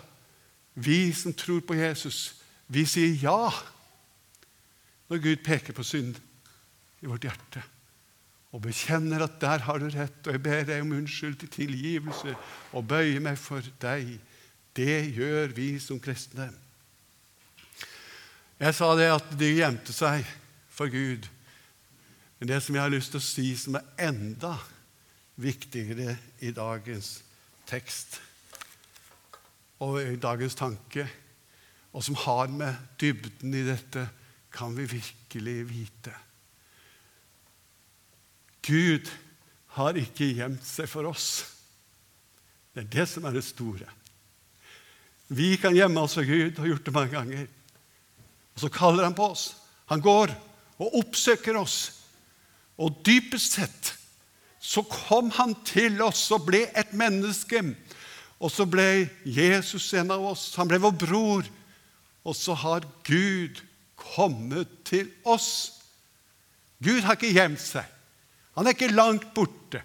Vi 0.73 1.13
som 1.13 1.33
tror 1.37 1.59
på 1.61 1.75
Jesus, 1.77 2.41
vi 2.65 2.81
sier 2.89 3.13
ja 3.21 3.51
når 5.05 5.19
Gud 5.21 5.43
peker 5.45 5.75
på 5.77 5.85
synd 5.85 6.17
i 7.03 7.05
vårt 7.05 7.27
hjerte 7.27 7.61
og 8.53 8.61
bekjenner 8.61 9.21
at 9.25 9.39
der 9.41 9.63
har 9.65 9.81
du 9.81 9.87
rett, 9.89 10.19
og 10.25 10.35
jeg 10.35 10.41
ber 10.45 10.65
deg 10.65 10.81
om 10.81 10.95
unnskyld 10.99 11.39
til 11.41 11.49
tilgivelse 11.49 12.35
og 12.73 12.85
bøyer 12.89 13.21
meg 13.21 13.37
for 13.41 13.65
deg. 13.81 14.15
Det 14.77 15.13
gjør 15.13 15.55
vi 15.57 15.71
som 15.81 16.01
kristne. 16.01 16.51
Jeg 18.63 18.75
sa 18.77 18.93
det 18.95 19.09
at 19.11 19.31
de 19.35 19.47
gjemte 19.57 19.91
seg 19.91 20.23
for 20.71 20.87
Gud. 20.87 21.25
Men 22.39 22.47
det 22.47 22.61
som 22.63 22.75
jeg 22.77 22.85
har 22.85 22.93
lyst 22.93 23.11
til 23.11 23.19
å 23.19 23.25
si, 23.25 23.47
som 23.59 23.75
er 23.75 23.89
enda 24.05 24.53
viktigere 25.35 26.13
i 26.39 26.53
dagens 26.55 27.17
tekst 27.67 28.21
og 29.83 29.97
i 29.99 30.15
dagens 30.21 30.55
tanke, 30.55 31.03
og 31.91 32.05
som 32.05 32.15
har 32.23 32.53
med 32.53 32.77
dybden 33.01 33.55
i 33.57 33.65
dette, 33.67 34.05
kan 34.53 34.71
vi 34.77 34.85
virkelig 34.87 35.55
vite. 35.67 36.13
Gud 38.63 39.11
har 39.75 39.99
ikke 39.99 40.29
gjemt 40.37 40.63
seg 40.63 40.87
for 40.87 41.09
oss. 41.09 41.27
Det 42.71 42.85
er 42.85 42.93
det 42.95 43.07
som 43.11 43.27
er 43.27 43.35
det 43.35 43.43
store. 43.43 43.89
Vi 45.35 45.57
kan 45.59 45.75
gjemme 45.75 46.05
oss 46.05 46.15
for 46.15 46.23
Gud, 46.23 46.61
og 46.61 46.69
gjort 46.69 46.87
det 46.87 46.95
mange 46.95 47.13
ganger. 47.17 47.51
Og 48.53 48.65
så 48.65 48.69
kaller 48.73 49.07
han 49.07 49.17
på 49.17 49.31
oss. 49.33 49.49
Han 49.91 50.03
går 50.03 50.33
og 50.81 50.97
oppsøker 51.01 51.57
oss. 51.59 51.77
Og 52.81 53.03
dypest 53.05 53.59
sett 53.59 53.93
så 54.63 54.79
kom 54.87 55.27
han 55.35 55.57
til 55.67 55.99
oss 56.05 56.29
og 56.31 56.45
ble 56.47 56.63
et 56.71 56.93
menneske. 56.95 57.59
Og 58.39 58.51
så 58.51 58.65
ble 58.67 59.09
Jesus 59.27 59.89
en 59.99 60.13
av 60.15 60.23
oss. 60.33 60.53
Han 60.55 60.69
ble 60.71 60.79
vår 60.83 60.95
bror. 61.03 61.49
Og 62.23 62.35
så 62.37 62.55
har 62.55 62.87
Gud 63.03 63.59
kommet 63.99 64.71
til 64.87 65.09
oss. 65.27 65.81
Gud 66.83 67.03
har 67.03 67.17
ikke 67.17 67.33
gjemt 67.35 67.61
seg. 67.63 67.87
Han 68.55 68.67
er 68.67 68.75
ikke 68.75 68.93
langt 68.93 69.33
borte. 69.35 69.81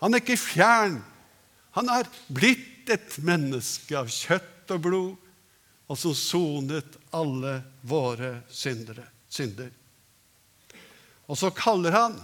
Han 0.00 0.14
er 0.14 0.22
ikke 0.22 0.40
fjern. 0.40 0.98
Han 1.76 1.90
er 1.90 2.08
blitt 2.32 2.90
et 2.92 3.16
menneske 3.24 3.96
av 3.98 4.10
kjøtt 4.12 4.72
og 4.74 4.82
blod, 4.84 5.23
og 5.86 5.98
som 6.00 6.14
sonet 6.16 6.96
alle 7.14 7.58
våre 7.84 8.38
syndere, 8.48 9.04
synder. 9.28 9.70
Og 11.28 11.38
så 11.38 11.50
kaller 11.56 11.96
han 11.96 12.16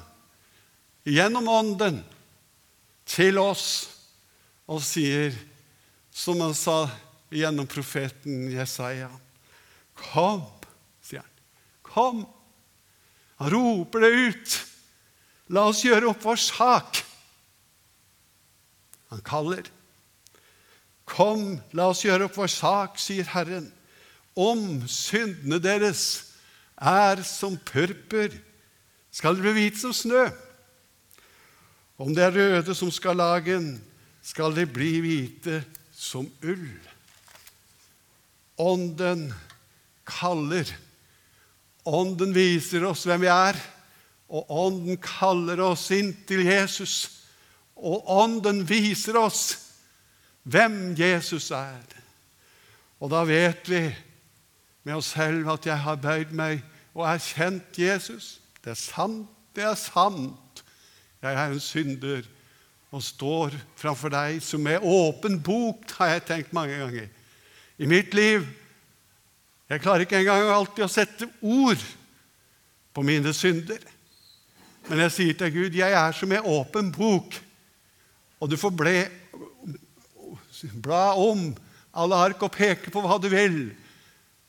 gjennom 1.09 1.49
Ånden 1.49 2.01
til 3.09 3.40
oss 3.40 3.66
og 4.70 4.83
sier, 4.85 5.35
som 6.11 6.40
han 6.44 6.55
sa 6.57 6.85
gjennom 7.31 7.68
profeten 7.70 8.49
Jesaja 8.51 9.11
Kom, 10.01 10.46
sier 11.05 11.20
han. 11.20 11.40
Kom. 11.85 12.23
Han 13.37 13.51
roper 13.53 14.07
det 14.07 14.11
ut. 14.11 14.55
La 15.53 15.66
oss 15.68 15.83
gjøre 15.85 16.09
opp 16.09 16.25
vår 16.25 16.40
sak. 16.40 17.03
Han 19.11 19.20
kaller. 19.27 19.68
Kom, 21.11 21.59
la 21.75 21.88
oss 21.90 22.05
gjøre 22.05 22.29
opp 22.29 22.37
vår 22.38 22.53
sak, 22.53 22.99
sier 23.03 23.27
Herren. 23.33 23.66
Om 24.38 24.85
syndene 24.87 25.59
deres 25.62 26.05
er 26.79 27.25
som 27.27 27.59
purpur, 27.59 28.31
skal 29.11 29.35
de 29.35 29.42
bli 29.42 29.55
hvite 29.57 29.83
som 29.83 29.94
snø. 29.96 30.29
Om 32.01 32.14
det 32.14 32.25
er 32.25 32.37
røde 32.37 32.75
som 32.79 32.92
skal 32.94 33.18
lagen, 33.18 33.75
skal 34.23 34.55
de 34.55 34.64
bli 34.70 34.92
hvite 35.03 35.59
som 35.92 36.29
ull. 36.46 36.68
Ånden 38.61 39.27
kaller. 40.09 40.68
Ånden 41.88 42.33
viser 42.37 42.87
oss 42.88 43.03
hvem 43.09 43.25
vi 43.25 43.33
er. 43.33 43.59
Og 44.31 44.46
Ånden 44.62 45.01
kaller 45.03 45.61
oss 45.64 45.88
inn 45.96 46.12
til 46.29 46.44
Jesus. 46.46 46.94
Og 47.75 48.07
Ånden 48.20 48.62
viser 48.68 49.18
oss 49.18 49.69
hvem 50.50 50.94
Jesus 50.98 51.50
er. 51.54 51.84
Og 53.00 53.10
da 53.12 53.22
vet 53.24 53.68
vi 53.70 53.84
med 54.84 54.98
oss 54.98 55.12
selv 55.14 55.48
at 55.52 55.66
jeg 55.66 55.78
har 55.84 56.00
bøyd 56.00 56.34
meg 56.36 56.62
og 56.94 57.06
erkjent 57.08 57.78
Jesus. 57.78 58.40
Det 58.64 58.74
er 58.74 58.80
sant, 58.80 59.28
det 59.56 59.64
er 59.64 59.78
sant. 59.78 60.64
Jeg 61.22 61.36
er 61.36 61.52
en 61.52 61.60
synder, 61.60 62.22
og 62.90 63.02
står 63.04 63.54
framfor 63.78 64.10
deg 64.10 64.40
som 64.42 64.62
med 64.64 64.82
åpen 64.82 65.38
bok, 65.44 65.84
har 65.98 66.16
jeg 66.16 66.26
tenkt 66.26 66.54
mange 66.56 66.78
ganger. 66.80 67.06
I 67.78 67.86
mitt 67.86 68.14
liv 68.14 68.48
Jeg 69.70 69.80
klarer 69.84 70.02
ikke 70.02 70.18
engang 70.18 70.48
alltid 70.50 70.82
å 70.82 70.90
sette 70.90 71.28
ord 71.46 71.78
på 72.90 73.02
mine 73.06 73.30
synder. 73.30 73.78
Men 74.88 75.04
jeg 75.04 75.12
sier 75.14 75.36
til 75.38 75.52
Gud, 75.54 75.76
'Jeg 75.78 75.92
er 75.92 76.12
som 76.12 76.28
med 76.28 76.42
åpen 76.42 76.90
bok', 76.90 77.38
og 78.40 78.50
du 78.50 78.56
får 78.56 78.70
ble, 78.70 79.08
bla 80.83 81.14
om 81.18 81.51
alle 81.90 82.18
ark 82.29 82.42
og 82.46 82.55
peke 82.55 82.92
på 82.92 83.03
hva 83.05 83.18
du 83.23 83.29
vil. 83.33 83.61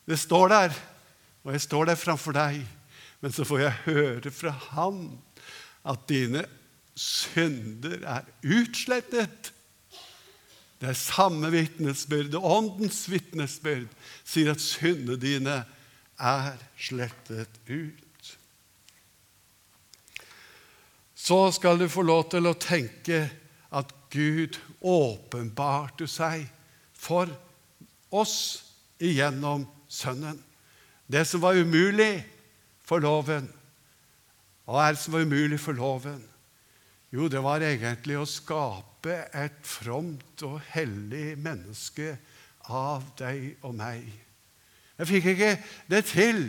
Det 0.08 0.18
står 0.18 0.52
der, 0.52 0.76
og 1.42 1.54
jeg 1.54 1.64
står 1.64 1.90
der 1.90 2.00
framfor 2.00 2.36
deg. 2.36 2.60
Men 3.22 3.34
så 3.34 3.46
får 3.46 3.62
jeg 3.62 3.80
høre 3.86 4.34
fra 4.34 4.52
Han 4.72 5.04
at 5.86 6.06
dine 6.10 6.44
synder 6.98 8.02
er 8.02 8.26
utslettet. 8.42 9.52
Det 10.82 10.90
er 10.90 10.98
samme 10.98 11.52
vitnesbyrd. 11.54 12.34
Åndens 12.34 13.04
vitnesbyrd 13.10 13.90
sier 14.26 14.50
at 14.52 14.62
syndene 14.62 15.18
dine 15.22 15.60
er 16.18 16.58
slettet 16.74 17.60
ut. 17.70 18.32
Så 21.14 21.38
skal 21.54 21.78
du 21.78 21.86
få 21.86 22.02
lov 22.02 22.26
til 22.34 22.50
å 22.50 22.58
tenke 22.58 23.28
at 23.70 23.94
Gud 24.12 24.58
åpenbarte 24.80 26.06
seg 26.10 26.44
for 26.92 27.30
oss 28.12 28.36
igjennom 29.02 29.64
Sønnen. 29.92 30.38
Det 31.08 31.24
som 31.28 31.42
var 31.42 31.58
umulig 31.58 32.22
for 32.84 33.02
loven, 33.02 33.48
hva 34.64 34.86
er 34.86 34.94
det 34.94 35.02
som 35.02 35.16
var 35.16 35.26
umulig 35.26 35.58
for 35.60 35.76
loven? 35.76 36.22
Jo, 37.12 37.26
det 37.28 37.42
var 37.44 37.64
egentlig 37.64 38.16
å 38.16 38.28
skape 38.28 39.18
et 39.36 39.58
fromt 39.68 40.44
og 40.46 40.60
hellig 40.72 41.34
menneske 41.36 42.14
av 42.72 43.04
deg 43.18 43.58
og 43.66 43.74
meg. 43.76 44.06
Jeg 44.96 45.10
fikk 45.10 45.30
ikke 45.34 45.52
det 45.90 46.04
til, 46.08 46.42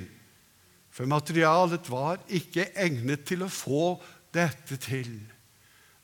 for 0.94 1.10
materialet 1.10 1.90
var 1.92 2.22
ikke 2.32 2.70
egnet 2.80 3.26
til 3.28 3.44
å 3.44 3.52
få 3.52 3.98
dette 4.36 4.78
til. 4.80 5.16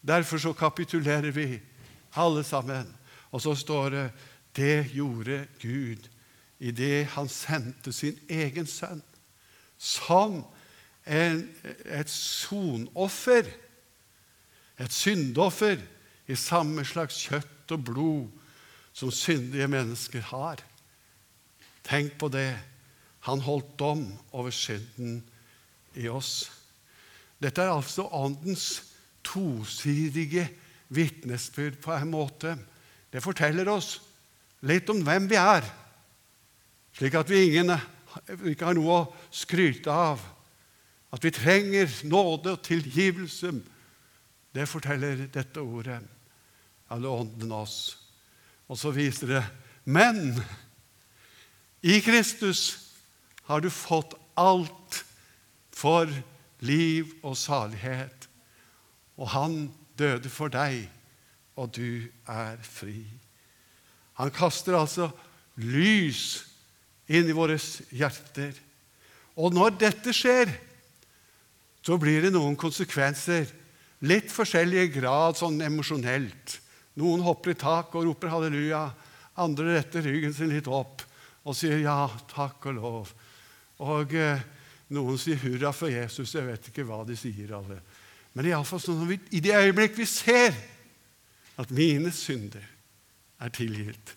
Derfor 0.02 0.38
så 0.38 0.54
kapitulerer 0.54 1.32
vi, 1.32 1.60
alle 2.16 2.44
sammen. 2.44 2.96
Og 3.32 3.42
så 3.42 3.56
står 3.56 3.90
det 3.90 4.12
det 4.56 4.92
gjorde 4.94 5.46
Gud 5.62 6.10
idet 6.60 7.06
han 7.14 7.30
sendte 7.30 7.94
sin 7.94 8.18
egen 8.30 8.68
sønn 8.68 9.04
som 9.78 10.42
en, 11.08 11.44
et 11.86 12.10
sonoffer 12.10 13.48
et 14.80 14.94
syndoffer 14.96 15.80
i 16.30 16.36
samme 16.40 16.86
slags 16.88 17.18
kjøtt 17.28 17.74
og 17.76 17.84
blod 17.84 18.28
som 18.96 19.12
syndige 19.12 19.68
mennesker 19.68 20.24
har. 20.32 20.62
Tenk 21.84 22.16
på 22.20 22.30
det. 22.32 22.54
Han 23.28 23.44
holdt 23.44 23.76
dom 23.80 24.06
over 24.32 24.54
synden 24.56 25.22
i 26.00 26.08
oss. 26.08 26.50
Dette 27.40 27.64
er 27.64 27.74
altså 27.74 28.08
Åndens 28.12 28.89
tosidige 29.30 30.48
vitnesbyrd 30.90 31.80
på 31.84 31.94
en 31.94 32.12
måte. 32.12 32.56
Det 33.14 33.24
forteller 33.24 33.70
oss 33.70 34.00
litt 34.66 34.90
om 34.92 35.04
hvem 35.06 35.30
vi 35.30 35.38
er, 35.40 35.66
slik 36.98 37.16
at 37.16 37.30
vi 37.32 37.46
ingen, 37.46 37.72
ikke 38.50 38.68
har 38.68 38.76
noe 38.76 38.96
å 38.98 39.08
skryte 39.32 39.94
av. 39.94 40.22
At 41.14 41.24
vi 41.26 41.32
trenger 41.34 41.90
nåde 42.06 42.58
og 42.58 42.66
tilgivelse 42.66 43.54
det 44.56 44.66
forteller 44.70 45.28
dette 45.32 45.62
ordet. 45.62 46.00
Alle 46.90 47.10
ånden 47.10 47.52
oss. 47.54 47.98
Og 48.70 48.78
så 48.78 48.92
viser 48.94 49.36
det 49.36 49.44
Men 49.86 50.42
i 51.82 52.00
Kristus 52.04 52.92
har 53.48 53.62
du 53.62 53.70
fått 53.74 54.14
alt 54.38 55.04
for 55.74 56.10
liv 56.66 57.14
og 57.24 57.38
salighet. 57.40 58.19
Og 59.20 59.28
han 59.36 59.58
døde 60.00 60.32
for 60.32 60.52
deg, 60.52 60.88
og 61.60 61.74
du 61.76 62.08
er 62.30 62.60
fri. 62.64 63.04
Han 64.20 64.32
kaster 64.36 64.78
altså 64.80 65.10
lys 65.60 66.46
inn 67.12 67.28
i 67.28 67.36
våre 67.36 67.58
hjerter. 67.92 68.56
Og 69.40 69.56
når 69.56 69.76
dette 69.80 70.14
skjer, 70.16 70.52
så 71.84 71.98
blir 72.00 72.28
det 72.28 72.34
noen 72.36 72.58
konsekvenser 72.60 73.48
Litt 74.08 74.30
forskjellige 74.32 74.94
grad 74.94 75.36
sånn 75.36 75.58
emosjonelt. 75.60 76.54
Noen 77.00 77.24
hopper 77.26 77.52
i 77.52 77.60
tak 77.60 77.96
og 78.00 78.06
roper 78.08 78.32
halleluja. 78.32 78.86
Andre 79.44 79.74
retter 79.76 80.06
ryggen 80.08 80.32
sin 80.36 80.54
litt 80.54 80.70
opp 80.72 81.04
og 81.44 81.56
sier 81.58 81.82
ja, 81.82 82.06
takk 82.32 82.70
og 82.70 82.78
lov. 82.78 83.12
Og 83.84 84.16
eh, 84.16 84.40
noen 84.96 85.20
sier 85.20 85.40
hurra 85.44 85.74
for 85.76 85.92
Jesus. 85.92 86.32
Jeg 86.36 86.48
vet 86.48 86.72
ikke 86.72 86.86
hva 86.88 87.02
de 87.08 87.18
sier, 87.20 87.52
alle. 87.58 87.82
Men 88.38 88.50
iallfall 88.50 88.82
sånn 88.84 89.08
vi, 89.10 89.18
i 89.36 89.42
det 89.44 89.56
øyeblikk 89.58 89.98
vi 89.98 90.08
ser 90.10 90.56
at 91.60 91.72
mine 91.76 92.12
synder 92.16 92.66
er 93.40 93.52
tilgitt, 93.56 94.16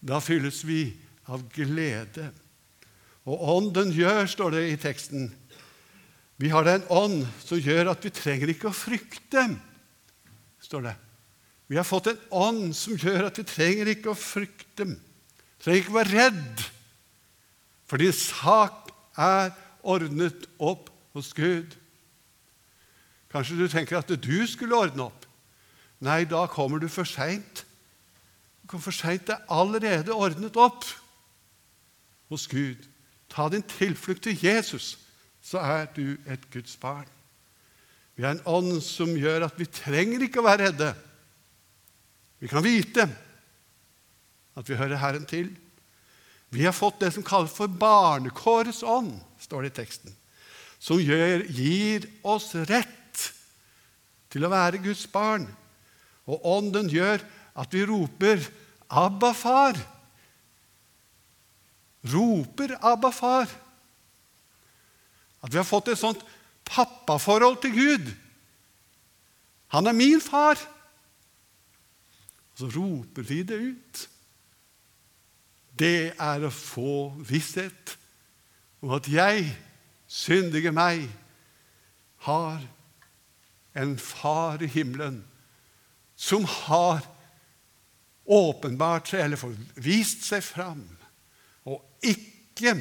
da 0.00 0.20
fylles 0.24 0.60
vi 0.66 0.82
av 1.28 1.44
glede. 1.52 2.30
Og 3.28 3.42
ånden 3.56 3.92
gjør, 3.92 4.24
står 4.30 4.56
det 4.56 4.64
i 4.70 4.80
teksten, 4.80 5.28
vi 6.38 6.52
har 6.52 6.68
en 6.70 6.84
ånd 6.94 7.24
som 7.42 7.58
gjør 7.58 7.90
at 7.92 8.04
vi 8.06 8.12
trenger 8.14 8.52
ikke 8.52 8.70
å 8.70 8.76
frykte, 8.76 9.42
står 10.62 10.84
det. 10.86 10.94
Vi 11.68 11.76
har 11.76 11.84
fått 11.84 12.12
en 12.12 12.20
ånd 12.32 12.76
som 12.76 12.96
gjør 12.96 13.26
at 13.28 13.40
vi 13.40 13.44
trenger 13.48 13.90
ikke 13.92 14.12
å 14.12 14.18
frykte, 14.18 14.86
trenger 15.60 15.82
ikke 15.82 15.92
å 15.92 15.98
være 15.98 16.14
redd, 16.14 16.62
for 17.88 18.00
din 18.00 18.14
sak 18.14 18.92
er 19.18 19.50
ordnet 19.82 20.46
opp 20.60 20.88
hos 21.16 21.32
Gud. 21.36 21.74
Kanskje 23.32 23.58
du 23.58 23.66
tenker 23.68 23.98
at 23.98 24.08
du 24.08 24.46
skulle 24.46 24.76
ordne 24.76 25.08
opp. 25.08 25.26
Nei, 26.00 26.22
da 26.24 26.46
kommer 26.46 26.78
du 26.78 26.88
for 26.88 27.08
seint. 27.08 27.64
Du 28.62 28.70
kommer 28.70 28.86
for 28.86 28.96
seint. 28.96 29.26
Det 29.26 29.36
er 29.36 29.52
allerede 29.52 30.14
ordnet 30.14 30.56
opp 30.56 30.86
hos 32.32 32.46
Gud. 32.48 32.86
Ta 33.28 33.48
din 33.52 33.66
tilflukt 33.66 34.24
til 34.24 34.38
Jesus 34.40 34.96
så 35.48 35.62
er 35.64 35.86
du 35.96 36.16
et 36.28 36.44
Guds 36.52 36.76
barn. 36.80 37.06
Vi 38.16 38.24
er 38.26 38.34
en 38.34 38.44
ånd 38.50 38.80
som 38.84 39.14
gjør 39.16 39.46
at 39.46 39.56
vi 39.58 39.68
trenger 39.70 40.24
ikke 40.26 40.42
å 40.42 40.48
være 40.48 40.68
redde. 40.68 40.90
Vi 42.42 42.50
kan 42.50 42.64
vite 42.64 43.06
at 44.58 44.68
vi 44.68 44.78
hører 44.78 45.00
Herren 45.00 45.26
til. 45.28 45.52
Vi 46.50 46.64
har 46.66 46.74
fått 46.74 47.00
det 47.02 47.12
som 47.14 47.26
kalles 47.26 47.54
for 47.54 47.70
barnekårets 47.70 48.82
ånd, 48.82 49.12
står 49.38 49.66
det 49.66 49.72
i 49.72 49.76
teksten, 49.82 50.14
som 50.80 51.00
gjør, 51.00 51.44
gir 51.52 52.06
oss 52.26 52.54
rett 52.68 52.97
til 54.30 54.44
å 54.44 54.52
være 54.52 54.82
Guds 54.82 55.06
barn. 55.10 55.46
Og 56.28 56.44
ånden 56.46 56.90
gjør 56.92 57.22
at 57.58 57.72
vi 57.72 57.84
roper 57.88 58.42
'Abba, 58.88 59.32
far'. 59.32 59.80
Roper 62.04 62.76
'Abba, 62.80 63.10
far'. 63.10 63.56
At 65.42 65.52
vi 65.52 65.56
har 65.56 65.64
fått 65.64 65.88
et 65.88 65.98
sånt 65.98 66.24
pappaforhold 66.64 67.60
til 67.62 67.72
Gud. 67.72 68.14
Han 69.68 69.86
er 69.86 69.92
min 69.92 70.20
far. 70.20 70.58
Og 72.52 72.58
så 72.58 72.70
roper 72.78 73.22
vi 73.22 73.42
det 73.42 73.58
ut. 73.60 74.08
Det 75.78 76.12
er 76.18 76.42
å 76.42 76.50
få 76.50 77.14
visshet 77.22 77.94
om 78.82 78.90
at 78.96 79.06
jeg, 79.10 79.46
syndige 80.08 80.72
meg, 80.74 81.04
har 82.26 82.58
en 83.78 83.94
far 84.00 84.62
i 84.62 84.70
himmelen 84.70 85.22
som 86.18 86.44
har 86.44 87.04
åpenbart 88.28 89.08
seg, 89.08 89.22
eller 89.24 89.54
vist 89.80 90.26
seg 90.26 90.42
fram, 90.44 90.82
og 91.68 91.84
ikke 92.04 92.74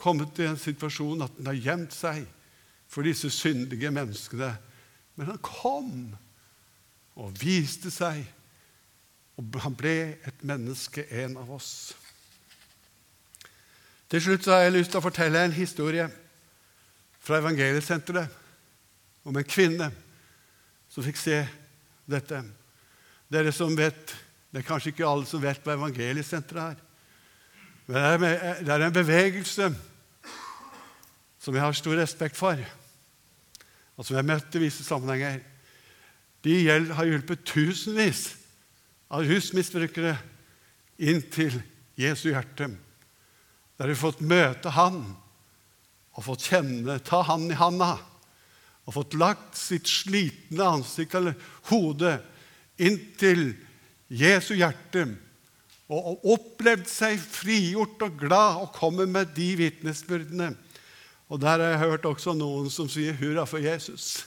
kommet 0.00 0.38
i 0.38 0.46
en 0.48 0.60
situasjon 0.60 1.24
at 1.26 1.34
han 1.40 1.50
har 1.50 1.58
gjemt 1.58 1.96
seg 1.96 2.22
for 2.90 3.06
disse 3.06 3.30
syndige 3.34 3.90
menneskene. 3.94 4.52
Men 5.18 5.32
han 5.32 5.42
kom 5.44 5.90
og 7.18 7.34
viste 7.40 7.90
seg, 7.94 8.22
og 9.34 9.58
han 9.64 9.74
ble 9.78 9.96
et 10.22 10.46
menneske, 10.46 11.06
en 11.10 11.36
av 11.40 11.50
oss. 11.56 11.72
Til 14.10 14.22
slutt 14.22 14.46
har 14.52 14.62
jeg 14.62 14.76
lyst 14.76 14.94
til 14.94 15.00
å 15.00 15.06
fortelle 15.08 15.42
en 15.42 15.56
historie 15.56 16.06
fra 17.24 17.40
Evangeliesenteret 17.40 18.43
om 19.24 19.36
en 19.36 19.48
kvinne 19.48 19.88
som 20.92 21.04
fikk 21.04 21.18
se 21.18 21.38
dette. 22.10 22.42
Dere 23.32 23.52
som 23.52 23.74
vet, 23.76 24.14
Det 24.54 24.60
er 24.62 24.68
kanskje 24.68 24.92
ikke 24.92 25.06
alle 25.08 25.26
som 25.26 25.40
vet 25.42 25.64
hva 25.66 25.74
Evangeliesenteret 25.74 26.76
er. 26.76 26.82
Men 27.90 28.22
det 28.62 28.70
er 28.70 28.84
en 28.86 28.94
bevegelse 28.94 29.66
som 31.42 31.56
jeg 31.56 31.64
har 31.64 31.74
stor 31.74 31.98
respekt 31.98 32.38
for, 32.38 32.54
og 33.96 34.06
som 34.06 34.14
jeg 34.14 34.22
har 34.22 34.28
møtt 34.30 34.54
i 34.54 34.62
visse 34.62 34.86
sammenhenger. 34.86 35.40
De 36.46 36.54
har 36.70 37.10
hjulpet 37.10 37.42
tusenvis 37.50 38.22
av 39.10 39.26
rusmisbrukere 39.26 40.14
inn 41.02 41.18
til 41.34 41.58
Jesu 41.98 42.28
hjerte. 42.30 42.70
Der 43.74 43.90
har 43.90 43.98
fått 43.98 44.22
møte 44.22 44.70
Han 44.70 45.02
og 46.14 46.26
fått 46.28 46.46
kjenne, 46.46 47.00
ta 47.02 47.24
Han 47.26 47.50
i 47.50 47.58
handa 47.58 47.96
og 48.84 48.96
fått 48.98 49.16
lagt 49.16 49.56
sitt 49.56 49.88
slitne 49.88 50.66
ansikt 50.76 51.16
eller 51.16 51.36
hode 51.70 52.18
inntil 52.76 53.54
Jesu 54.12 54.54
hjerte 54.58 55.06
og 55.92 56.24
opplevd 56.32 56.86
seg 56.88 57.20
frigjort 57.20 58.02
og 58.06 58.16
glad 58.20 58.60
og 58.62 58.72
kommer 58.76 59.08
med 59.08 59.34
de 59.36 59.50
vitnesbyrdene. 59.60 60.54
Og 61.28 61.40
der 61.40 61.60
har 61.60 61.74
jeg 61.74 61.82
hørt 61.84 62.08
også 62.08 62.34
noen 62.36 62.70
som 62.70 62.88
sier 62.88 63.16
'hurra 63.16 63.44
for 63.44 63.58
Jesus'. 63.58 64.24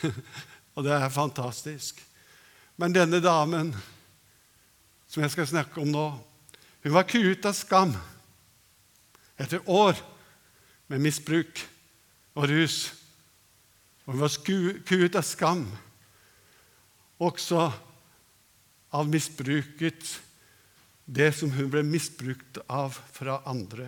og 0.74 0.84
det 0.84 0.92
er 0.92 1.08
fantastisk. 1.08 2.00
Men 2.76 2.94
denne 2.94 3.20
damen 3.20 3.74
som 5.08 5.22
jeg 5.22 5.30
skal 5.30 5.46
snakke 5.46 5.80
om 5.80 5.88
nå, 5.88 6.06
hun 6.82 6.92
var 6.92 7.08
kuet 7.08 7.44
av 7.44 7.52
skam 7.52 7.96
etter 9.40 9.60
år 9.68 9.98
med 10.88 11.02
misbruk 11.02 11.60
og 12.34 12.48
rus. 12.48 12.92
Og 14.10 14.16
hun 14.16 14.24
var 14.24 14.82
kuet 14.88 15.14
av 15.14 15.22
skam 15.22 15.60
også 17.22 17.68
av 18.90 19.06
misbruket 19.06 20.08
det 21.06 21.28
som 21.36 21.52
hun 21.54 21.68
ble 21.70 21.84
misbrukt 21.86 22.58
av 22.66 22.96
fra 23.14 23.36
andre. 23.46 23.86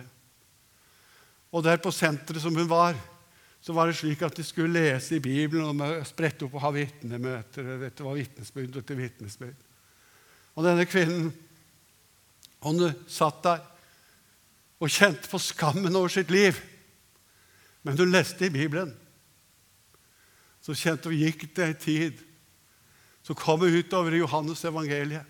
Og 1.51 1.65
der 1.67 1.83
på 1.83 1.91
senteret 1.91 2.39
som 2.39 2.55
hun 2.55 2.71
var, 2.71 2.95
så 3.59 3.75
var 3.75 3.91
det 3.91 3.97
slik 3.99 4.23
at 4.23 4.39
de 4.39 4.47
skulle 4.47 4.79
lese 4.79 5.17
i 5.17 5.23
Bibelen 5.23 5.83
og 5.83 6.07
sprette 6.07 6.47
opp 6.47 6.55
og 6.55 6.63
ha 6.69 6.71
vitnemøter. 6.75 7.75
Dette 7.83 8.07
var 8.07 8.15
vitnesbyrd 8.15 8.79
etter 8.79 9.03
vitnesbyrd. 9.03 9.69
Og 10.55 10.63
denne 10.63 10.87
kvinnen 10.87 11.33
hun 12.63 12.83
satt 13.11 13.43
der 13.43 13.63
og 14.79 14.91
kjente 14.91 15.27
på 15.27 15.39
skammen 15.51 15.95
over 15.99 16.15
sitt 16.15 16.31
liv. 16.31 16.55
Men 17.83 17.99
hun 17.99 18.15
leste 18.15 18.47
i 18.47 18.55
Bibelen. 18.55 18.95
Så 20.63 20.75
kjente 20.79 21.11
vi 21.11 21.25
gikk 21.25 21.49
det 21.55 21.65
en 21.65 21.79
tid. 21.79 22.21
Så 23.23 23.35
kom 23.35 23.59
vi 23.59 23.81
utover 23.81 24.15
i 24.15 24.21
Johannes 24.21 24.63
evangeliet. 24.65 25.27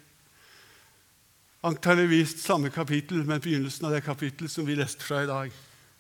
Antakeligvis 1.64 2.36
samme 2.44 2.70
kapittel, 2.70 3.24
men 3.24 3.42
begynnelsen 3.42 3.88
av 3.88 3.94
det 3.96 4.04
kapittelet 4.06 4.52
som 4.52 4.66
vi 4.68 4.76
leste 4.76 5.06
fra 5.06 5.24
i 5.24 5.30
dag. 5.30 5.52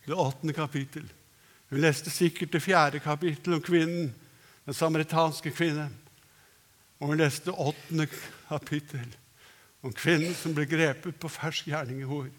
Det 0.05 0.13
åttende 0.13 0.53
kapittel. 0.53 1.05
Vi 1.69 1.79
leste 1.81 2.11
sikkert 2.11 2.51
det 2.53 2.61
fjerde 2.61 2.99
kapittel 2.99 3.55
om 3.55 3.61
kvinnen, 3.63 4.11
den 4.65 4.75
samaritanske 4.77 5.53
kvinnen. 5.55 5.93
Og 6.99 7.13
vi 7.13 7.21
leste 7.23 7.51
åttende 7.51 8.09
kapittel 8.49 9.07
om 9.81 9.93
kvinnen 9.95 10.35
som 10.37 10.53
ble 10.53 10.67
grepet 10.69 11.17
på 11.19 11.31
fersk 11.31 11.71
gjerning 11.71 12.03
i 12.03 12.07
hor. 12.07 12.29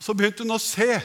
Så 0.00 0.16
begynte 0.16 0.42
hun 0.44 0.56
å 0.56 0.60
se. 0.60 0.98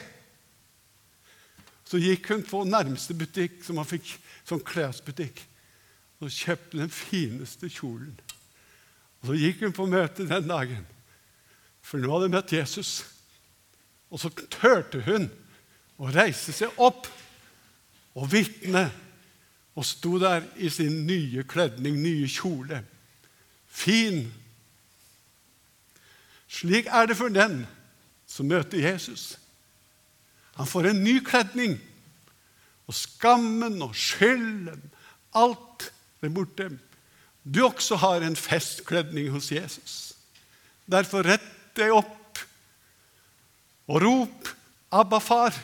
Så 1.92 1.98
gikk 2.00 2.30
hun 2.32 2.40
på 2.40 2.62
nærmeste 2.64 3.12
butikk, 3.12 3.58
som 3.60 3.76
man 3.76 3.84
fikk 3.84 4.14
som 4.48 4.62
klesbutikk, 4.64 5.42
og 6.24 6.30
kjøpte 6.32 6.78
den 6.78 6.92
fineste 6.92 7.68
kjolen. 7.68 8.14
Og 9.20 9.26
Så 9.28 9.36
gikk 9.36 9.60
hun 9.60 9.74
på 9.76 9.84
møte 9.92 10.24
den 10.24 10.48
dagen, 10.48 10.86
for 11.84 12.00
nå 12.00 12.08
hadde 12.14 12.30
hun 12.30 12.36
møtt 12.38 12.54
Jesus. 12.56 13.02
Og 14.08 14.22
så 14.22 14.30
turte 14.32 15.02
hun 15.04 15.28
å 16.00 16.08
reise 16.16 16.54
seg 16.56 16.80
opp 16.80 17.10
og 18.16 18.32
vitne 18.32 18.86
og 19.76 19.84
sto 19.84 20.16
der 20.20 20.48
i 20.56 20.72
sin 20.72 21.04
nye 21.04 21.44
kledning, 21.44 22.00
nye 22.00 22.24
kjole. 22.28 22.80
Fin. 23.68 24.24
Slik 26.48 26.88
er 26.88 27.12
det 27.12 27.20
for 27.20 27.28
den 27.28 27.66
som 28.24 28.48
møter 28.48 28.80
Jesus. 28.80 29.41
Han 30.58 30.68
får 30.68 30.90
en 30.90 31.04
ny 31.04 31.18
kledning, 31.24 31.78
og 32.86 32.96
skammen 32.96 33.80
og 33.84 33.94
skylden, 33.96 34.82
alt 35.32 35.88
er 36.22 36.32
borte. 36.32 36.68
Du 37.42 37.64
også 37.64 37.96
har 37.96 38.22
en 38.22 38.36
festkledning 38.36 39.30
hos 39.32 39.50
Jesus. 39.52 40.12
Derfor 40.86 41.24
rett 41.26 41.48
deg 41.78 41.94
opp 41.94 42.42
og 43.88 44.02
rop 44.02 44.48
'Abba, 44.92 45.18
far'. 45.18 45.56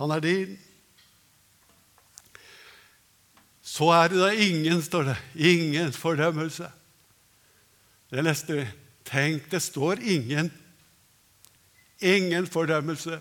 Han 0.00 0.10
er 0.10 0.20
din. 0.20 0.58
Så 3.62 3.90
er 3.92 4.08
det 4.08 4.18
da 4.18 4.30
ingen, 4.30 4.82
står 4.82 5.02
det. 5.02 5.16
Ingen 5.34 5.92
fordømmelse. 5.92 6.70
Det 8.10 8.24
leste 8.24 8.52
vi. 8.52 8.66
Tenk, 9.04 9.50
det 9.50 9.62
står 9.62 10.00
ingen. 10.00 10.52
Ingen 12.00 12.46
fordømmelse 12.46 13.20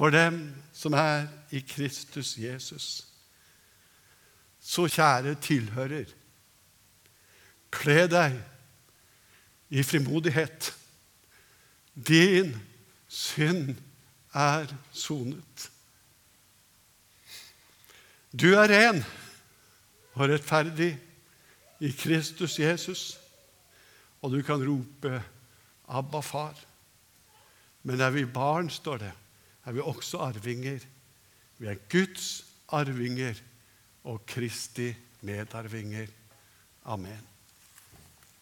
for 0.00 0.08
dem 0.08 0.54
som 0.72 0.94
er 0.96 1.26
i 1.52 1.60
Kristus 1.60 2.38
Jesus. 2.40 2.86
Så 4.60 4.86
kjære 4.88 5.34
tilhører, 5.44 6.08
kle 7.68 8.06
deg 8.08 8.38
i 9.68 9.84
frimodighet. 9.84 10.70
Din 11.92 12.56
synd 13.12 13.76
er 14.32 14.72
sonet. 14.96 15.68
Du 18.32 18.54
er 18.56 18.72
ren 18.72 19.04
og 20.14 20.28
rettferdig 20.32 20.94
i 21.80 21.92
Kristus 21.92 22.56
Jesus, 22.58 23.18
og 24.22 24.32
du 24.32 24.40
kan 24.42 24.64
rope 24.64 25.22
'Abba, 25.88 26.20
far'. 26.20 26.64
Men 27.82 28.00
er 28.00 28.10
vi 28.10 28.24
barn, 28.24 28.70
står 28.70 28.96
det, 28.96 29.12
er 29.70 29.74
vi 29.78 29.86
også 29.86 30.18
arvinger. 30.18 30.82
Vi 31.58 31.68
er 31.70 31.78
Guds 31.90 32.44
arvinger 32.74 33.38
og 34.04 34.26
Kristi 34.26 34.90
medarvinger. 35.22 36.10
Amen. 36.84 37.29